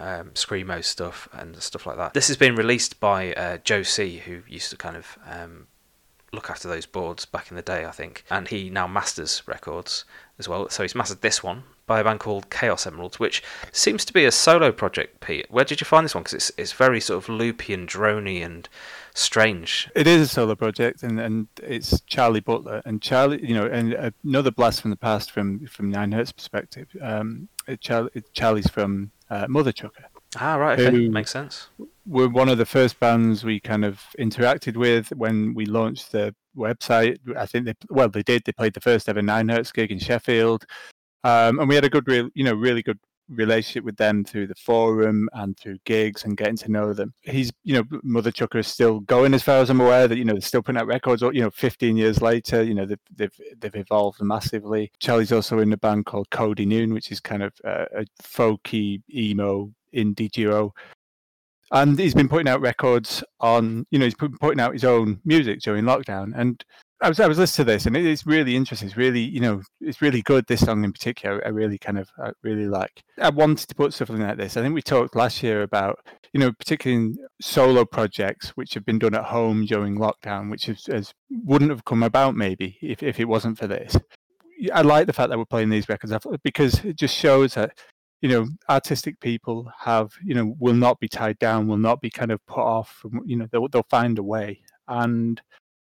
um, 0.00 0.32
screamo 0.34 0.84
stuff 0.84 1.28
and 1.32 1.56
stuff 1.62 1.86
like 1.86 1.96
that. 1.96 2.12
This 2.12 2.26
has 2.26 2.36
been 2.36 2.56
released 2.56 3.00
by 3.00 3.32
uh, 3.34 3.58
Joe 3.58 3.84
C, 3.84 4.18
who 4.18 4.42
used 4.48 4.70
to 4.70 4.76
kind 4.76 4.96
of 4.96 5.16
um, 5.30 5.68
look 6.32 6.50
after 6.50 6.68
those 6.68 6.86
boards 6.86 7.24
back 7.24 7.50
in 7.50 7.56
the 7.56 7.62
day, 7.62 7.84
I 7.84 7.90
think. 7.90 8.24
And 8.30 8.48
he 8.48 8.70
now 8.70 8.86
masters 8.86 9.42
records 9.46 10.04
as 10.38 10.48
well. 10.48 10.68
So 10.68 10.82
he's 10.82 10.94
mastered 10.94 11.22
this 11.22 11.42
one 11.42 11.64
by 11.86 12.00
a 12.00 12.04
band 12.04 12.20
called 12.20 12.50
Chaos 12.50 12.86
Emeralds, 12.86 13.18
which 13.18 13.42
seems 13.72 14.04
to 14.04 14.12
be 14.12 14.24
a 14.24 14.30
solo 14.30 14.70
project. 14.70 15.20
Pete, 15.20 15.46
where 15.50 15.64
did 15.64 15.80
you 15.80 15.84
find 15.84 16.04
this 16.04 16.14
one? 16.14 16.22
Because 16.22 16.34
it's 16.34 16.52
it's 16.56 16.72
very 16.72 17.00
sort 17.00 17.24
of 17.24 17.28
loopy 17.28 17.72
and 17.72 17.88
drony 17.88 18.44
and 18.44 18.68
strange. 19.14 19.90
It 19.94 20.06
is 20.06 20.22
a 20.22 20.28
solo 20.28 20.54
project, 20.54 21.02
and, 21.02 21.18
and 21.18 21.48
it's 21.62 22.00
Charlie 22.02 22.40
Butler 22.40 22.82
and 22.84 23.02
Charlie. 23.02 23.44
You 23.44 23.54
know, 23.54 23.66
and 23.66 24.12
another 24.22 24.50
blast 24.50 24.82
from 24.82 24.90
the 24.90 24.96
past 24.96 25.32
from 25.32 25.66
from 25.66 25.90
Nine 25.90 26.12
Hertz 26.12 26.32
perspective. 26.32 26.88
Um, 27.00 27.48
Charlie, 27.80 28.10
Charlie's 28.32 28.68
from 28.68 29.10
uh, 29.30 29.46
Mother 29.48 29.72
Chucker. 29.72 30.04
Ah, 30.36 30.56
right. 30.56 30.78
Okay, 30.78 31.08
makes 31.08 31.30
sense. 31.30 31.68
We're 32.06 32.28
one 32.28 32.48
of 32.48 32.58
the 32.58 32.66
first 32.66 33.00
bands 33.00 33.44
we 33.44 33.60
kind 33.60 33.84
of 33.84 34.02
interacted 34.18 34.76
with 34.76 35.08
when 35.10 35.54
we 35.54 35.66
launched 35.66 36.12
the 36.12 36.34
website. 36.56 37.18
I 37.36 37.46
think 37.46 37.64
they 37.64 37.74
well 37.88 38.08
they 38.08 38.22
did. 38.22 38.42
They 38.44 38.52
played 38.52 38.74
the 38.74 38.80
first 38.80 39.08
ever 39.08 39.22
Nine 39.22 39.48
Hertz 39.48 39.72
gig 39.72 39.90
in 39.90 39.98
Sheffield, 39.98 40.64
um, 41.24 41.58
and 41.60 41.68
we 41.68 41.74
had 41.74 41.84
a 41.84 41.90
good, 41.90 42.06
real 42.06 42.28
you 42.34 42.44
know, 42.44 42.54
really 42.54 42.82
good 42.82 42.98
relationship 43.28 43.84
with 43.84 43.96
them 43.96 44.24
through 44.24 44.46
the 44.46 44.54
forum 44.54 45.28
and 45.34 45.56
through 45.58 45.76
gigs 45.84 46.24
and 46.24 46.36
getting 46.36 46.56
to 46.56 46.70
know 46.70 46.92
them. 46.92 47.12
He's, 47.22 47.52
you 47.64 47.74
know, 47.74 47.84
Mother 48.02 48.30
Chucker 48.30 48.58
is 48.58 48.66
still 48.66 49.00
going 49.00 49.34
as 49.34 49.42
far 49.42 49.58
as 49.58 49.70
I'm 49.70 49.80
aware 49.80 50.08
that, 50.08 50.16
you 50.16 50.24
know, 50.24 50.32
they're 50.32 50.40
still 50.40 50.62
putting 50.62 50.80
out 50.80 50.86
records, 50.86 51.22
or, 51.22 51.32
you 51.32 51.42
know, 51.42 51.50
15 51.50 51.96
years 51.96 52.22
later, 52.22 52.62
you 52.62 52.74
know, 52.74 52.86
they've, 52.86 52.98
they've, 53.14 53.40
they've 53.58 53.76
evolved 53.76 54.22
massively. 54.22 54.90
Charlie's 54.98 55.32
also 55.32 55.58
in 55.58 55.72
a 55.72 55.76
band 55.76 56.06
called 56.06 56.30
Cody 56.30 56.66
Noon, 56.66 56.94
which 56.94 57.12
is 57.12 57.20
kind 57.20 57.42
of 57.42 57.52
a, 57.64 57.86
a 57.98 58.04
folky, 58.22 59.02
emo, 59.14 59.70
indie 59.94 60.30
duo. 60.30 60.72
And 61.70 61.98
he's 61.98 62.14
been 62.14 62.28
putting 62.30 62.48
out 62.48 62.62
records 62.62 63.22
on, 63.40 63.86
you 63.90 63.98
know, 63.98 64.06
he's 64.06 64.14
putting 64.14 64.60
out 64.60 64.72
his 64.72 64.84
own 64.84 65.20
music 65.24 65.60
during 65.60 65.84
lockdown. 65.84 66.32
And 66.34 66.64
I 67.00 67.08
was 67.08 67.20
I 67.20 67.28
was 67.28 67.38
listening 67.38 67.66
to 67.66 67.72
this, 67.72 67.86
and 67.86 67.96
it 67.96 68.04
is 68.04 68.26
really 68.26 68.56
interesting. 68.56 68.88
It's 68.88 68.96
really 68.96 69.20
you 69.20 69.38
know 69.40 69.62
it's 69.80 70.02
really 70.02 70.20
good. 70.22 70.46
This 70.48 70.64
song 70.64 70.82
in 70.82 70.92
particular, 70.92 71.40
I 71.44 71.50
really 71.50 71.78
kind 71.78 71.96
of 71.96 72.10
I 72.18 72.32
really 72.42 72.66
like. 72.66 73.04
I 73.18 73.30
wanted 73.30 73.68
to 73.68 73.74
put 73.74 73.94
something 73.94 74.20
like 74.20 74.36
this. 74.36 74.56
I 74.56 74.62
think 74.62 74.74
we 74.74 74.82
talked 74.82 75.14
last 75.14 75.42
year 75.42 75.62
about 75.62 76.00
you 76.32 76.40
know 76.40 76.52
particularly 76.52 77.04
in 77.04 77.16
solo 77.40 77.84
projects 77.84 78.50
which 78.50 78.74
have 78.74 78.84
been 78.84 78.98
done 78.98 79.14
at 79.14 79.24
home 79.24 79.64
during 79.66 79.96
lockdown, 79.96 80.50
which 80.50 80.66
has, 80.66 80.86
has 80.86 81.14
wouldn't 81.30 81.70
have 81.70 81.84
come 81.84 82.02
about 82.02 82.34
maybe 82.34 82.78
if 82.82 83.02
if 83.02 83.20
it 83.20 83.28
wasn't 83.28 83.58
for 83.58 83.68
this. 83.68 83.96
I 84.72 84.82
like 84.82 85.06
the 85.06 85.12
fact 85.12 85.30
that 85.30 85.38
we're 85.38 85.44
playing 85.44 85.70
these 85.70 85.88
records 85.88 86.12
because 86.42 86.84
it 86.84 86.96
just 86.96 87.14
shows 87.14 87.54
that 87.54 87.78
you 88.20 88.28
know 88.28 88.48
artistic 88.68 89.18
people 89.20 89.70
have 89.78 90.12
you 90.24 90.34
know 90.34 90.54
will 90.58 90.74
not 90.74 90.98
be 91.00 91.08
tied 91.08 91.38
down, 91.38 91.68
will 91.68 91.76
not 91.76 92.00
be 92.00 92.10
kind 92.10 92.32
of 92.32 92.44
put 92.46 92.60
off. 92.60 92.90
From, 93.00 93.22
you 93.24 93.36
know 93.36 93.46
they'll 93.50 93.68
they'll 93.68 93.86
find 93.90 94.18
a 94.18 94.22
way 94.22 94.60
and 94.88 95.40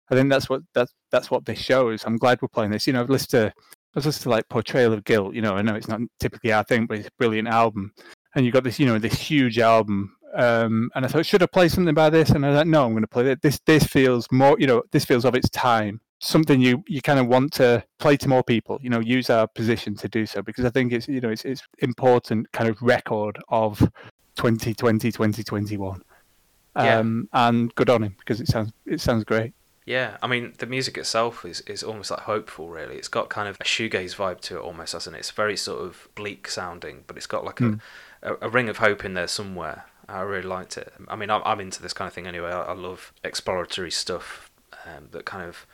I 0.09 0.15
think 0.15 0.29
that's 0.29 0.49
what 0.49 0.61
that's 0.73 0.93
that's 1.11 1.31
what 1.31 1.45
this 1.45 1.59
shows. 1.59 2.03
I'm 2.05 2.17
glad 2.17 2.41
we're 2.41 2.47
playing 2.47 2.71
this. 2.71 2.88
You 2.88 2.93
know, 2.93 3.01
I've 3.01 3.09
listened 3.09 3.31
to 3.31 3.47
I 3.47 3.53
was 3.95 4.05
listening 4.05 4.23
to 4.23 4.29
like 4.29 4.49
Portrayal 4.49 4.93
of 4.93 5.03
Guilt. 5.03 5.33
You 5.33 5.41
know, 5.41 5.53
I 5.53 5.61
know 5.61 5.75
it's 5.75 5.88
not 5.88 6.01
typically 6.19 6.51
our 6.53 6.63
thing, 6.63 6.85
but 6.85 6.99
it's 6.99 7.07
a 7.07 7.17
brilliant 7.17 7.47
album. 7.47 7.93
And 8.35 8.45
you 8.45 8.51
got 8.51 8.63
this, 8.63 8.79
you 8.79 8.85
know, 8.85 8.99
this 8.99 9.19
huge 9.19 9.59
album. 9.59 10.15
Um, 10.35 10.91
and 10.93 11.03
I 11.03 11.07
thought, 11.07 11.25
should 11.25 11.41
I 11.41 11.47
play 11.47 11.67
something 11.67 11.95
by 11.95 12.09
this? 12.09 12.29
And 12.29 12.45
I 12.45 12.49
was 12.49 12.57
like, 12.57 12.67
no, 12.67 12.85
I'm 12.85 12.91
going 12.91 13.01
to 13.01 13.07
play 13.07 13.27
it. 13.31 13.41
This 13.41 13.59
this 13.65 13.83
feels 13.83 14.27
more, 14.31 14.55
you 14.59 14.67
know, 14.67 14.83
this 14.91 15.05
feels 15.05 15.25
of 15.25 15.35
its 15.35 15.49
time. 15.49 15.99
Something 16.20 16.61
you 16.61 16.84
you 16.88 17.01
kind 17.01 17.20
of 17.20 17.28
want 17.28 17.53
to 17.53 17.84
play 17.99 18.18
to 18.18 18.28
more 18.28 18.43
people. 18.43 18.80
You 18.82 18.89
know, 18.89 18.99
use 18.99 19.30
our 19.30 19.47
position 19.47 19.95
to 19.97 20.09
do 20.09 20.26
so 20.26 20.41
because 20.41 20.65
I 20.65 20.70
think 20.70 20.91
it's 20.91 21.07
you 21.07 21.22
know 21.22 21.30
it's 21.30 21.45
it's 21.45 21.61
important 21.80 22.51
kind 22.51 22.70
of 22.70 22.82
record 22.82 23.38
of 23.49 23.80
2020 24.36 25.11
2021. 25.11 26.01
Yeah. 26.76 26.99
Um, 26.99 27.28
and 27.34 27.74
good 27.76 27.89
on 27.89 28.03
him 28.03 28.15
because 28.20 28.41
it 28.41 28.47
sounds 28.47 28.72
it 28.86 29.01
sounds 29.01 29.24
great. 29.24 29.53
Yeah, 29.86 30.18
I 30.22 30.28
mean 30.28 30.53
the 30.57 30.65
music 30.65 30.97
itself 30.97 31.45
is, 31.45 31.61
is 31.61 31.82
almost 31.82 32.11
like 32.11 32.22
hopeful. 32.22 32.68
Really, 32.68 32.95
it's 32.95 33.07
got 33.07 33.30
kind 33.30 33.47
of 33.47 33.55
a 33.61 33.63
shoegaze 33.63 34.15
vibe 34.15 34.41
to 34.41 34.57
it, 34.57 34.61
almost, 34.61 34.93
hasn't 34.93 35.15
it? 35.15 35.20
It's 35.20 35.32
very 35.32 35.55
sort 35.55 35.82
of 35.82 36.09
bleak 36.13 36.49
sounding, 36.49 37.05
but 37.07 37.15
it's 37.15 37.26
got 37.26 37.45
like 37.45 37.57
mm. 37.57 37.80
a, 38.22 38.34
a, 38.34 38.38
a 38.41 38.49
ring 38.49 38.68
of 38.68 38.78
hope 38.80 39.05
in 39.05 39.13
there 39.13 39.28
somewhere. 39.28 39.86
I 40.09 40.22
really 40.22 40.47
liked 40.47 40.78
it. 40.78 40.93
I 41.07 41.15
mean, 41.15 41.30
I'm, 41.30 41.41
I'm 41.45 41.59
into 41.59 41.82
this 41.82 41.93
kind 41.93 42.07
of 42.07 42.13
thing 42.13 42.28
anyway. 42.28 42.51
I, 42.51 42.63
I 42.63 42.74
love 42.74 43.13
exploratory 43.24 43.91
stuff 43.91 44.51
um, 44.86 45.07
that 45.11 45.26
kind 45.26 45.47
of 45.47 45.65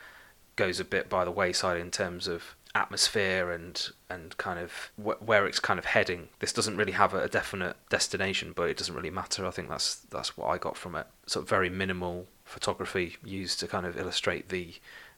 goes 0.56 0.80
a 0.80 0.84
bit 0.84 1.08
by 1.08 1.24
the 1.24 1.30
wayside 1.30 1.80
in 1.80 1.90
terms 1.90 2.28
of 2.28 2.56
atmosphere 2.74 3.52
and 3.52 3.90
and 4.10 4.36
kind 4.36 4.58
of 4.58 4.90
wh- 4.96 5.22
where 5.26 5.46
it's 5.46 5.60
kind 5.60 5.78
of 5.78 5.84
heading. 5.84 6.28
This 6.40 6.52
doesn't 6.52 6.76
really 6.76 6.92
have 6.92 7.14
a, 7.14 7.22
a, 7.22 7.28
definite 7.28 7.76
destination, 7.88 8.52
but 8.54 8.68
it 8.68 8.76
doesn't 8.76 8.94
really 8.94 9.10
matter. 9.10 9.46
I 9.46 9.50
think 9.50 9.68
that's 9.68 9.96
that's 9.96 10.36
what 10.36 10.48
I 10.48 10.58
got 10.58 10.76
from 10.76 10.94
it. 10.96 11.06
Sort 11.26 11.44
of 11.44 11.48
very 11.48 11.70
minimal 11.70 12.26
photography 12.44 13.16
used 13.24 13.60
to 13.60 13.68
kind 13.68 13.86
of 13.86 13.96
illustrate 13.96 14.48
the 14.48 14.74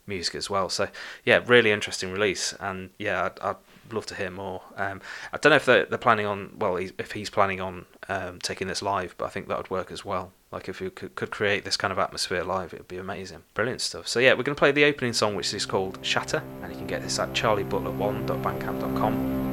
music 0.06 0.34
as 0.34 0.50
well. 0.50 0.68
So 0.68 0.88
yeah, 1.24 1.42
really 1.46 1.70
interesting 1.70 2.12
release, 2.12 2.52
and 2.60 2.90
yeah, 2.98 3.24
I'd, 3.24 3.40
I'd 3.40 3.56
love 3.92 4.06
to 4.06 4.14
hear 4.14 4.30
more. 4.30 4.62
Um, 4.76 5.00
I 5.32 5.38
don't 5.38 5.50
know 5.50 5.56
if 5.56 5.66
they're, 5.66 5.86
they're 5.86 5.98
planning 5.98 6.26
on 6.26 6.52
well, 6.58 6.76
if 6.76 7.12
he's 7.12 7.30
planning 7.30 7.60
on 7.60 7.86
um, 8.08 8.40
taking 8.40 8.68
this 8.68 8.82
live, 8.82 9.14
but 9.18 9.26
I 9.26 9.28
think 9.28 9.48
that 9.48 9.56
would 9.56 9.70
work 9.70 9.90
as 9.90 10.04
well. 10.04 10.32
Like 10.52 10.68
if 10.68 10.80
you 10.80 10.90
could, 10.90 11.16
could 11.16 11.30
create 11.30 11.64
this 11.64 11.76
kind 11.76 11.92
of 11.92 11.98
atmosphere 11.98 12.44
live, 12.44 12.72
it 12.72 12.80
would 12.80 12.88
be 12.88 12.98
amazing. 12.98 13.42
Brilliant 13.54 13.80
stuff. 13.80 14.08
So 14.08 14.20
yeah, 14.20 14.32
we're 14.32 14.44
going 14.44 14.54
to 14.54 14.58
play 14.58 14.72
the 14.72 14.84
opening 14.84 15.12
song, 15.12 15.34
which 15.34 15.52
is 15.52 15.66
called 15.66 15.98
Shatter, 16.02 16.42
and 16.62 16.72
you 16.72 16.78
can 16.78 16.86
get 16.86 17.02
this 17.02 17.18
at 17.18 17.32
charliebutler1.bandcamp.com. 17.32 19.45